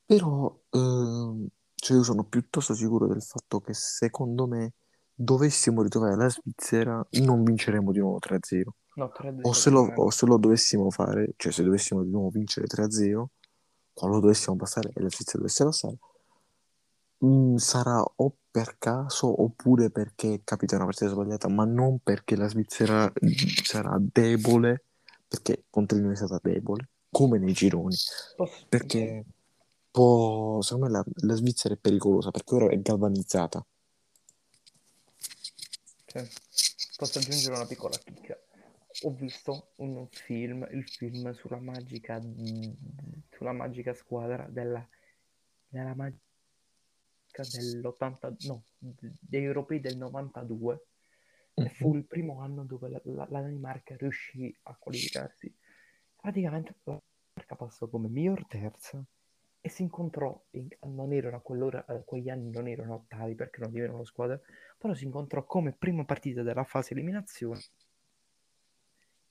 però 0.06 0.58
ehm, 0.70 1.46
cioè 1.74 1.96
io 1.98 2.02
sono 2.02 2.24
piuttosto 2.24 2.72
sicuro 2.72 3.06
del 3.06 3.20
fatto 3.20 3.60
che 3.60 3.74
secondo 3.74 4.46
me 4.46 4.72
dovessimo 5.12 5.82
ritrovare 5.82 6.16
la 6.16 6.30
Svizzera 6.30 7.06
non 7.20 7.44
vinceremo 7.44 7.92
di 7.92 7.98
nuovo 7.98 8.18
3-0. 8.18 8.62
No, 8.94 9.12
3 9.12 9.40
O 9.42 9.52
se, 9.52 9.68
lo, 9.68 9.92
o 9.96 10.08
se 10.08 10.24
lo 10.24 10.38
dovessimo 10.38 10.88
fare, 10.88 11.34
cioè 11.36 11.52
se 11.52 11.62
dovessimo 11.62 12.02
di 12.02 12.10
nuovo 12.10 12.30
vincere 12.30 12.66
3-0, 12.66 13.24
quando 13.92 14.16
lo 14.16 14.22
dovessimo 14.22 14.56
passare 14.56 14.90
e 14.94 15.02
la 15.02 15.10
Svizzera 15.10 15.40
dovesse 15.40 15.64
passare, 15.64 15.98
mm, 17.24 17.56
sarà 17.56 18.02
o 18.02 18.36
per 18.50 18.76
caso 18.78 19.42
oppure 19.42 19.90
perché 19.90 20.42
capita 20.44 20.76
una 20.76 20.84
partita 20.84 21.10
sbagliata, 21.10 21.48
ma 21.48 21.64
non 21.64 21.98
perché 21.98 22.36
la 22.36 22.48
Svizzera 22.48 23.12
sarà 23.64 23.96
debole, 24.00 24.84
perché 25.26 25.64
contro 25.70 25.98
noi 25.98 26.12
è 26.12 26.16
stata 26.16 26.38
debole, 26.40 26.88
come 27.10 27.38
nei 27.38 27.52
gironi, 27.52 27.96
perché 28.68 29.24
può, 29.90 30.62
secondo 30.62 30.86
me 30.86 30.92
la, 30.92 31.04
la 31.26 31.34
Svizzera 31.34 31.74
è 31.74 31.78
pericolosa, 31.78 32.30
perché 32.30 32.54
ora 32.54 32.68
è 32.68 32.80
galvanizzata. 32.80 33.66
Sì. 36.06 36.28
Posso 36.96 37.18
aggiungere 37.18 37.56
una 37.56 37.66
piccola 37.66 37.96
chicca. 37.96 38.38
Ho 39.02 39.10
visto 39.10 39.72
un 39.76 40.06
film, 40.10 40.64
il 40.70 40.88
film 40.88 41.32
sulla 41.32 41.58
magica, 41.58 42.22
sulla 43.30 43.50
magica 43.50 43.92
squadra 43.94 44.46
della, 44.48 44.86
della 45.66 45.94
magica 45.96 46.22
dell'80, 47.42 48.34
no, 48.40 48.64
degli 48.78 49.44
europei 49.44 49.80
del 49.80 49.96
92. 49.96 50.86
E 51.60 51.68
fu 51.68 51.94
il 51.94 52.04
primo 52.04 52.40
anno 52.40 52.64
dove 52.64 52.88
la, 52.88 53.00
la- 53.04 53.26
la 53.30 53.40
Danimarca 53.40 53.96
riuscì 53.96 54.54
a 54.64 54.76
qualificarsi. 54.76 55.54
Praticamente 56.16 56.74
la 56.84 57.00
Danimarca 57.34 57.56
passò 57.56 57.88
come 57.88 58.08
miglior 58.08 58.46
terza 58.46 59.02
e 59.60 59.68
si 59.68 59.82
incontrò, 59.82 60.40
in- 60.50 60.68
non 60.82 61.12
erano 61.12 61.36
a 61.36 61.40
quell'ora, 61.40 61.84
a 61.86 61.98
quegli 62.02 62.28
anni 62.28 62.50
non 62.50 62.68
erano 62.68 62.94
ottavi 62.94 63.34
perché 63.34 63.60
non 63.60 63.70
divennero 63.72 64.04
squadre, 64.04 64.42
però 64.78 64.94
si 64.94 65.04
incontrò 65.04 65.44
come 65.44 65.72
prima 65.72 66.04
partita 66.04 66.42
della 66.42 66.64
fase 66.64 66.92
eliminazione, 66.92 67.60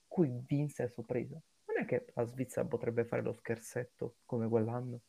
cui 0.08 0.30
vinse 0.46 0.84
a 0.84 0.88
sorpresa. 0.88 1.42
Non 1.66 1.78
è 1.78 1.86
che 1.86 2.06
la 2.16 2.24
Svizzera 2.26 2.66
potrebbe 2.66 3.04
fare 3.06 3.22
lo 3.22 3.34
scherzetto 3.34 4.18
come 4.26 4.48
quell'anno? 4.48 5.02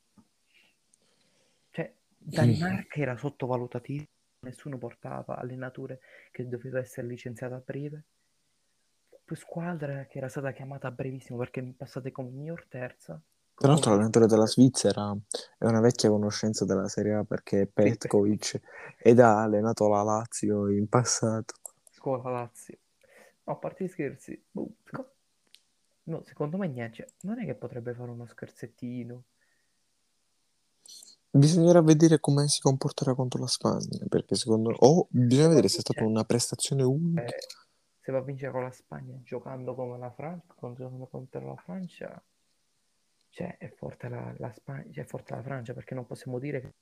Danimarca 2.26 3.00
era 3.00 3.16
sottovalutativa, 3.18 4.04
nessuno 4.40 4.78
portava 4.78 5.37
allenature 5.37 6.00
che 6.30 6.48
doveva 6.48 6.78
essere 6.78 7.06
licenziata 7.06 7.56
a 7.56 7.62
breve. 7.62 8.02
Poi 9.24 9.37
squadra 9.37 10.06
che 10.06 10.18
era 10.18 10.28
stata 10.28 10.52
chiamata 10.52 10.88
a 10.88 10.90
brevissimo 10.90 11.38
perché 11.38 11.62
passate 11.76 12.10
come 12.12 12.30
miglior 12.30 12.64
terza. 12.66 13.20
Tra 13.56 13.68
l'altro 13.68 13.90
l'allenatore 13.90 14.26
della 14.26 14.46
Svizzera 14.46 15.16
è 15.58 15.64
una 15.66 15.80
vecchia 15.80 16.08
conoscenza 16.08 16.64
della 16.64 16.88
Serie 16.88 17.14
A 17.14 17.24
perché 17.24 17.62
è 17.62 17.66
Petkovic 17.66 18.60
ed 18.98 19.20
ha 19.20 19.42
allenato 19.42 19.87
la 19.88 20.02
Lazio 20.02 20.68
in 20.70 20.88
passato. 20.88 21.54
Scuola 21.90 22.30
Lazio. 22.30 22.78
No, 23.44 23.52
a 23.52 23.56
parte 23.56 23.84
gli 23.84 23.88
scherzi, 23.88 24.42
boh, 24.50 24.68
no, 26.04 26.22
secondo 26.24 26.56
me 26.56 26.66
niente, 26.68 26.96
cioè, 26.96 27.08
non 27.20 27.38
è 27.38 27.44
che 27.44 27.54
potrebbe 27.54 27.92
fare 27.92 28.10
uno 28.10 28.26
scherzettino. 28.26 29.22
Bisognerà 31.36 31.82
vedere 31.82 32.20
come 32.20 32.46
si 32.46 32.60
comporterà 32.60 33.12
contro 33.14 33.40
la 33.40 33.48
Spagna, 33.48 34.06
perché 34.08 34.36
secondo 34.36 34.70
me... 34.70 34.76
O 34.78 35.08
bisogna 35.10 35.48
vedere 35.48 35.66
se 35.66 35.78
è 35.78 35.80
stata 35.80 36.04
una 36.04 36.22
prestazione 36.22 36.84
unica. 36.84 37.24
Eh, 37.24 37.38
se 37.98 38.12
va 38.12 38.18
a 38.18 38.22
vincere 38.22 38.52
con 38.52 38.62
la 38.62 38.70
Spagna 38.70 39.18
giocando 39.24 39.74
come 39.74 39.98
la 39.98 40.12
Francia, 40.12 40.54
contro, 40.54 41.08
contro 41.10 41.44
la 41.44 41.56
Francia, 41.56 42.22
cioè 43.30 43.56
è 43.58 43.68
forte 43.68 44.08
la, 44.08 44.32
la 44.38 44.52
Spagna, 44.52 44.92
cioè, 44.92 45.02
è 45.02 45.06
forte 45.08 45.34
la 45.34 45.42
Francia 45.42 45.74
perché 45.74 45.94
non 45.96 46.06
possiamo 46.06 46.38
dire 46.38 46.60
che 46.60 46.74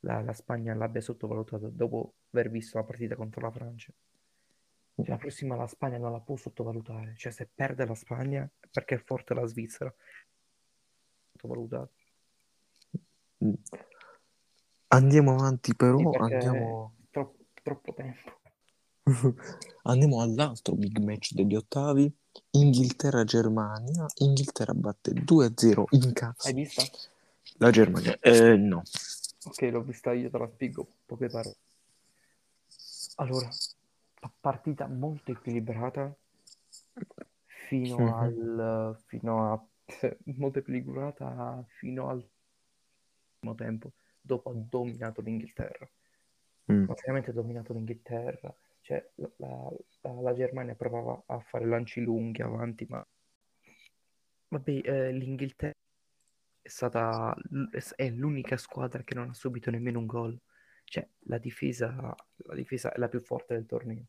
la, 0.00 0.22
la 0.22 0.32
Spagna 0.32 0.72
l'abbia 0.72 1.02
sottovalutata 1.02 1.68
dopo 1.68 2.14
aver 2.30 2.48
visto 2.48 2.78
la 2.78 2.84
partita 2.84 3.14
contro 3.14 3.42
la 3.42 3.50
Francia. 3.50 3.92
Cioè, 4.94 5.06
la 5.06 5.16
prossima 5.18 5.54
la 5.54 5.66
Spagna 5.66 5.98
non 5.98 6.12
la 6.12 6.20
può 6.20 6.34
sottovalutare, 6.34 7.12
cioè 7.18 7.30
se 7.30 7.46
perde 7.54 7.84
la 7.84 7.94
Spagna 7.94 8.50
è 8.58 8.68
perché 8.72 8.94
è 8.94 9.02
forte 9.04 9.34
la 9.34 9.44
Svizzera. 9.44 9.94
Sottovalutata. 11.32 11.90
Mm. 13.44 13.52
Andiamo 14.88 15.32
avanti 15.34 15.74
però, 15.74 15.98
Sì, 15.98 16.16
andiamo... 16.18 16.94
troppo, 17.10 17.44
troppo 17.62 17.94
tempo. 17.94 18.40
Andiamo 19.82 20.22
all'altro 20.22 20.74
big 20.74 20.98
match 20.98 21.32
degli 21.34 21.54
ottavi. 21.54 22.10
Inghilterra-Germania. 22.52 24.06
Inghilterra 24.16 24.74
batte 24.74 25.12
2-0 25.12 25.86
in 25.90 26.12
casa. 26.12 26.48
Hai 26.48 26.54
vista? 26.54 26.82
La 27.58 27.70
Germania. 27.70 28.18
Eh, 28.20 28.56
no. 28.56 28.82
Ok, 29.44 29.60
l'ho 29.62 29.82
vista 29.82 30.12
io, 30.12 30.30
te 30.30 30.38
la 30.38 30.48
spiego, 30.48 30.86
poche 31.04 31.28
parole. 31.28 31.56
Allora, 33.16 33.48
pa- 34.20 34.32
partita 34.40 34.86
molto 34.86 35.32
equilibrata 35.32 36.14
fino 37.68 37.96
Mhm. 37.98 38.12
al 38.14 39.02
fino 39.06 39.52
a 39.52 39.66
molto 40.36 40.58
equilibrata 40.60 41.64
fino 41.78 42.08
al 42.08 42.26
primo 43.38 43.54
tempo, 43.54 43.92
dopo 44.28 44.50
ha 44.50 44.54
dominato 44.54 45.22
l'Inghilterra. 45.22 45.88
Mm. 46.70 46.84
Ma 46.84 46.94
veramente 46.94 47.30
ha 47.30 47.32
dominato 47.32 47.72
l'Inghilterra. 47.72 48.54
Cioè, 48.82 49.10
la, 49.16 49.30
la- 49.36 50.20
la- 50.20 50.34
Germania 50.34 50.74
provava 50.74 51.22
a 51.26 51.40
fare 51.40 51.66
lanci 51.66 52.00
lunghi 52.00 52.42
avanti, 52.42 52.86
ma 52.88 53.04
vabbè, 54.48 54.80
eh, 54.84 55.12
l'Inghilterra 55.12 55.72
è 56.60 56.68
stata 56.68 57.34
è 57.96 58.10
l'unica 58.10 58.58
squadra 58.58 59.02
che 59.02 59.14
non 59.14 59.30
ha 59.30 59.34
subito 59.34 59.70
nemmeno 59.70 59.98
un 59.98 60.06
gol. 60.06 60.38
Cioè, 60.84 61.06
la 61.26 61.38
difesa, 61.38 62.14
la 62.36 62.54
difesa 62.54 62.92
è 62.92 62.98
la 62.98 63.08
più 63.08 63.20
forte 63.20 63.54
del 63.54 63.66
torneo. 63.66 64.06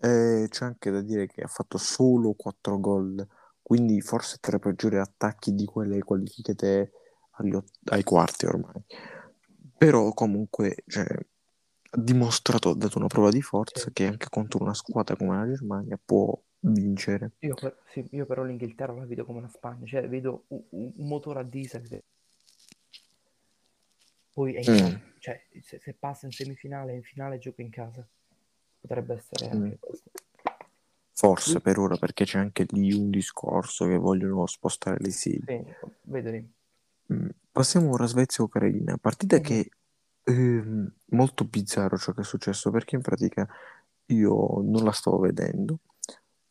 Eh, 0.00 0.46
c'è 0.48 0.64
anche 0.64 0.90
da 0.90 1.02
dire 1.02 1.26
che 1.26 1.42
ha 1.42 1.48
fatto 1.48 1.76
solo 1.76 2.32
4 2.34 2.78
gol, 2.78 3.26
quindi 3.60 4.00
forse 4.00 4.38
tra 4.40 4.56
i 4.56 4.60
peggiori 4.60 4.96
attacchi 4.96 5.54
di 5.54 5.64
quelle 5.64 5.98
qualificate 6.00 6.92
ott- 7.54 7.78
ai 7.90 8.02
quarti 8.02 8.46
ormai. 8.46 8.82
Però 9.76 10.12
comunque 10.12 10.76
cioè, 10.86 11.06
ha 11.90 12.00
dimostrato, 12.00 12.70
ha 12.70 12.74
dato 12.74 12.98
una 12.98 13.06
prova 13.06 13.30
di 13.30 13.42
forza 13.42 13.80
Sì. 13.84 13.92
che 13.92 14.06
anche 14.06 14.28
contro 14.28 14.62
una 14.62 14.74
squadra 14.74 15.16
come 15.16 15.36
la 15.36 15.46
Germania 15.46 15.98
può 16.04 16.38
vincere. 16.60 17.32
Io, 17.40 17.54
per- 17.54 17.78
sì, 17.92 18.06
io 18.10 18.26
però 18.26 18.42
l'Inghilterra 18.42 18.92
la 18.92 19.06
vedo 19.06 19.24
come 19.24 19.38
una 19.38 19.48
Spagna, 19.48 19.86
cioè 19.86 20.08
vedo 20.08 20.44
un, 20.48 20.62
un- 20.70 20.92
motore 20.96 21.40
a 21.40 21.44
diesel. 21.44 22.02
Poi 24.32 24.54
è 24.54 24.60
in 24.60 24.72
Mm. 24.72 24.78
casa, 24.78 25.00
cioè 25.18 25.46
se, 25.62 25.80
se 25.82 25.94
passa 25.94 26.26
in 26.26 26.32
semifinale 26.32 26.92
e 26.92 26.96
in 26.96 27.02
finale 27.02 27.38
gioca 27.38 27.62
in 27.62 27.70
casa. 27.70 28.06
Potrebbe 28.80 29.14
essere 29.14 29.54
Mm. 29.54 29.70
questo. 29.78 30.10
Forse 31.12 31.60
per 31.60 31.78
ora, 31.80 31.96
perché 31.96 32.24
c'è 32.24 32.38
anche 32.38 32.64
lì 32.70 32.92
un 32.92 33.10
discorso 33.10 33.86
che 33.86 33.96
vogliono 33.96 34.46
spostare 34.46 34.98
le 35.00 35.10
sedi. 35.10 35.44
Sì, 35.46 35.64
vedo 36.02 36.30
lì. 36.30 36.38
Mm. 36.38 36.46
Passiamo 37.50 37.90
ora 37.90 38.04
a 38.04 38.06
Svezia-Ucraina, 38.06 38.98
partita 38.98 39.36
Mhm. 39.36 39.42
che 39.42 39.70
ehm, 40.24 40.92
molto 41.12 41.44
bizzarro 41.44 41.96
ciò 41.96 42.12
che 42.12 42.20
è 42.20 42.24
successo 42.24 42.70
perché 42.70 42.96
in 42.96 43.02
pratica 43.02 43.48
io 44.06 44.60
non 44.62 44.84
la 44.84 44.92
stavo 44.92 45.18
vedendo, 45.18 45.80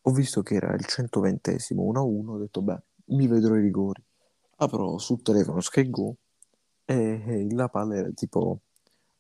ho 0.02 0.12
visto 0.12 0.42
che 0.42 0.56
era 0.56 0.74
il 0.74 0.86
120esimo 0.86 1.84
1-1, 1.84 2.34
ho 2.34 2.38
detto 2.40 2.62
beh, 2.64 2.82
mi 3.08 3.28
vedrò 3.28 3.56
i 3.56 3.62
rigori, 3.62 4.04
apro 4.58 4.98
sul 4.98 5.22
telefono 5.22 5.62
Sky 5.62 5.90
Go 5.90 6.16
e, 6.86 7.24
e 7.26 7.54
la 7.54 7.70
palla 7.70 7.96
era 7.96 8.10
tipo 8.12 8.62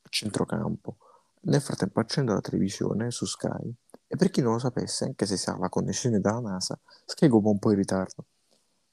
a 0.02 0.08
centrocampo. 0.10 0.98
Nel 1.42 1.62
frattempo 1.62 2.00
accendo 2.00 2.34
la 2.34 2.42
televisione 2.42 3.12
su 3.12 3.26
Sky 3.26 3.74
e 4.08 4.16
per 4.16 4.32
chi 4.32 4.42
non 4.42 4.54
lo 4.54 4.60
sapesse, 4.60 5.06
anche 5.06 5.26
se 5.28 5.38
si 5.38 5.50
ha 5.50 5.58
la 5.58 5.70
connessione 5.70 6.20
dalla 6.20 6.40
NASA, 6.40 6.80
Sky 7.06 7.28
Go 7.28 7.40
va 7.42 7.50
un 7.50 7.60
po' 7.60 7.72
in 7.72 7.78
ritardo. 7.78 8.26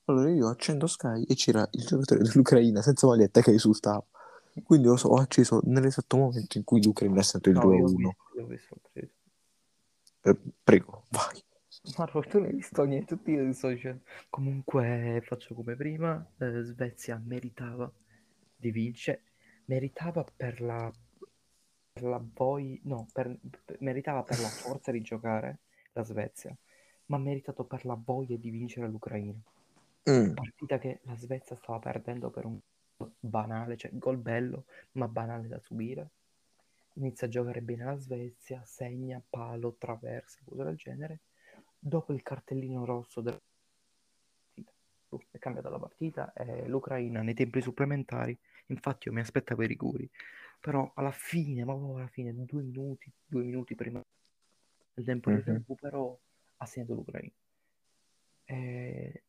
Allora 0.06 0.30
io 0.30 0.48
accendo 0.48 0.86
Sky 0.86 1.22
e 1.24 1.34
c'era 1.34 1.66
il 1.72 1.84
giocatore 1.84 2.20
dell'Ucraina 2.24 2.82
senza 2.82 3.06
maglietta 3.06 3.40
che 3.40 3.52
esultava. 3.52 4.04
Quindi 4.62 4.86
lo 4.86 4.96
so, 4.96 5.08
ho 5.08 5.16
acceso 5.16 5.60
nell'esatto 5.64 6.16
momento 6.16 6.58
in 6.58 6.64
cui 6.64 6.82
l'Ucraina 6.82 7.20
ha 7.20 7.22
segnato 7.22 7.48
il 7.48 7.56
No, 7.56 7.62
2 7.62 7.76
io 7.76 7.84
ho 7.84 7.88
1. 7.90 8.14
visto, 8.46 8.76
preso. 8.92 9.12
Eh, 10.22 10.36
prego, 10.62 11.04
vai. 11.10 11.42
Marco, 11.98 12.20
tu 12.20 12.38
non 12.38 12.46
hai 12.48 12.54
visto 12.54 12.84
niente, 12.84 13.16
tutti 13.16 13.52
sto 13.52 13.68
dicendo. 13.68 14.02
Comunque 14.30 15.22
faccio 15.24 15.54
come 15.54 15.74
prima, 15.74 16.24
eh, 16.38 16.62
Svezia 16.62 17.20
meritava 17.24 17.90
di 18.56 18.70
vincere, 18.70 19.22
meritava 19.66 20.24
per 20.36 20.60
la, 20.62 20.90
per 21.92 22.02
la 22.04 22.22
voi, 22.34 22.80
no, 22.84 23.08
per- 23.12 23.36
per- 23.64 23.78
meritava 23.80 24.22
per 24.22 24.38
la 24.40 24.48
forza 24.48 24.92
di 24.92 25.00
giocare 25.02 25.58
la 25.92 26.04
Svezia, 26.04 26.56
ma 27.06 27.16
ha 27.16 27.20
meritato 27.20 27.64
per 27.64 27.84
la 27.84 27.98
voglia 28.02 28.36
di 28.36 28.50
vincere 28.50 28.88
l'Ucraina. 28.88 29.34
Mm, 30.08 30.34
Partita 30.34 30.78
che 30.78 31.00
la 31.04 31.16
Svezia 31.16 31.56
stava 31.56 31.78
perdendo 31.78 32.30
per 32.30 32.44
un 32.44 32.58
gol 32.96 33.12
banale, 33.18 33.76
cioè 33.76 33.90
gol 33.94 34.18
bello, 34.18 34.66
ma 34.92 35.08
banale 35.08 35.48
da 35.48 35.58
subire. 35.60 36.10
Inizia 36.94 37.26
a 37.26 37.30
giocare 37.30 37.60
bene 37.62 37.84
la 37.84 37.96
Svezia, 37.96 38.62
segna, 38.64 39.22
palo, 39.28 39.74
traversa, 39.78 40.40
cose 40.44 40.64
del 40.64 40.76
genere. 40.76 41.20
Dopo 41.78 42.12
il 42.12 42.22
cartellino 42.22 42.84
rosso 42.84 43.20
della 43.20 43.38
partita, 44.54 44.72
uh, 45.10 45.22
è 45.30 45.38
cambiata 45.38 45.68
la 45.68 45.78
partita 45.78 46.32
e 46.32 46.66
l'Ucraina 46.68 47.22
nei 47.22 47.34
tempi 47.34 47.60
supplementari, 47.60 48.36
infatti 48.66 49.08
io 49.08 49.14
mi 49.14 49.20
aspettavo 49.20 49.62
i 49.62 49.66
rigori, 49.66 50.08
però 50.60 50.90
alla 50.94 51.12
fine, 51.12 51.64
ma 51.64 51.74
proprio 51.74 51.96
alla 51.98 52.08
fine, 52.08 52.32
due 52.44 52.62
minuti, 52.62 53.12
due 53.24 53.42
minuti 53.44 53.74
prima 53.74 54.02
del 54.94 55.04
tempo 55.04 55.30
di 55.30 55.36
Mhm. 55.36 55.42
recupero, 55.42 56.20
ha 56.58 56.66
segnato 56.66 56.94
l'Ucraina. 56.94 57.32
E 58.46 59.23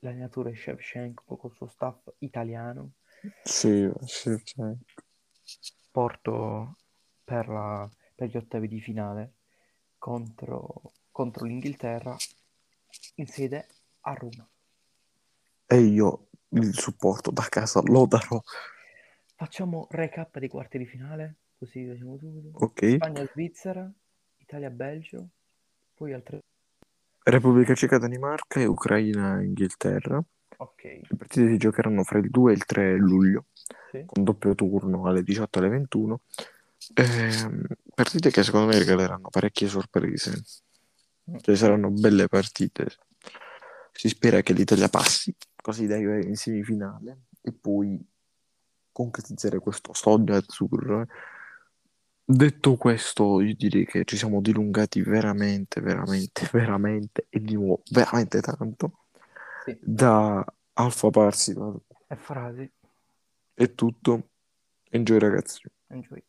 l'allenatore 0.00 0.54
Shevchenko 0.54 1.36
col 1.36 1.52
suo 1.52 1.68
staff 1.68 2.08
italiano 2.18 2.92
Sì, 3.42 3.90
sì. 4.04 4.42
porto 5.90 6.76
per, 7.24 7.48
la- 7.48 7.88
per 8.14 8.28
gli 8.28 8.36
ottavi 8.36 8.68
di 8.68 8.80
finale 8.80 9.34
contro, 9.98 10.92
contro 11.10 11.44
l'Inghilterra 11.44 12.16
in 13.16 13.26
sede 13.26 13.66
a 14.00 14.14
Roma. 14.14 14.48
E 15.66 15.76
io 15.76 16.28
il 16.48 16.74
supporto 16.74 17.30
da 17.30 17.46
casa 17.48 17.80
lo 17.82 18.06
darò. 18.06 18.40
Facciamo 19.36 19.86
recap 19.90 20.38
dei 20.38 20.48
quarti 20.48 20.78
di 20.78 20.86
finale, 20.86 21.36
così 21.58 21.84
vediamo 21.84 22.18
subito. 22.18 22.58
Ok. 22.64 22.94
Spagna-Svizzera, 22.96 23.90
Italia-Belgio, 24.38 25.28
poi 25.94 26.12
altre... 26.12 26.40
Repubblica 27.22 27.74
Ceca 27.74 27.98
Danimarca 27.98 28.60
e 28.60 28.64
Ucraina 28.64 29.42
Inghilterra. 29.42 30.22
Ok, 30.56 30.82
Le 30.82 31.16
partite 31.16 31.48
si 31.48 31.56
giocheranno 31.56 32.02
fra 32.04 32.18
il 32.18 32.30
2 32.30 32.52
e 32.52 32.54
il 32.54 32.64
3 32.64 32.96
luglio, 32.96 33.46
sì. 33.90 34.02
con 34.06 34.24
doppio 34.24 34.54
turno 34.54 35.06
alle 35.06 35.22
18 35.22 35.58
e 35.58 35.62
alle 35.62 35.70
21. 35.70 36.20
Ehm, 36.94 37.66
partite 37.94 38.30
che 38.30 38.42
secondo 38.42 38.66
me 38.66 38.78
regaleranno 38.78 39.28
parecchie 39.28 39.68
sorprese. 39.68 40.42
Cioè 41.40 41.54
saranno 41.54 41.90
belle 41.90 42.28
partite. 42.28 42.88
Si 43.92 44.08
spera 44.08 44.40
che 44.42 44.52
l'Italia 44.52 44.88
passi, 44.88 45.34
così 45.60 45.86
da 45.86 45.94
arrivare 45.94 46.24
in 46.24 46.36
semifinale 46.36 47.24
e 47.40 47.52
poi 47.52 48.02
concretizzare 48.92 49.58
questo 49.60 49.92
sogno 49.94 50.34
azzurro. 50.34 51.06
Detto 52.32 52.76
questo, 52.76 53.40
io 53.40 53.54
direi 53.56 53.84
che 53.84 54.04
ci 54.04 54.16
siamo 54.16 54.40
dilungati 54.40 55.02
veramente, 55.02 55.80
veramente, 55.80 56.48
veramente 56.52 57.26
e 57.28 57.40
di 57.40 57.54
nuovo 57.54 57.82
veramente 57.90 58.40
tanto. 58.40 59.06
Sì. 59.64 59.76
Da 59.80 60.44
Alfa 60.74 61.10
Parsi 61.10 61.54
E 62.08 62.16
frasi, 62.16 62.70
è 63.54 63.74
tutto. 63.74 64.30
Enjoy 64.90 65.18
ragazzi. 65.18 65.60
enjoy. 65.90 66.22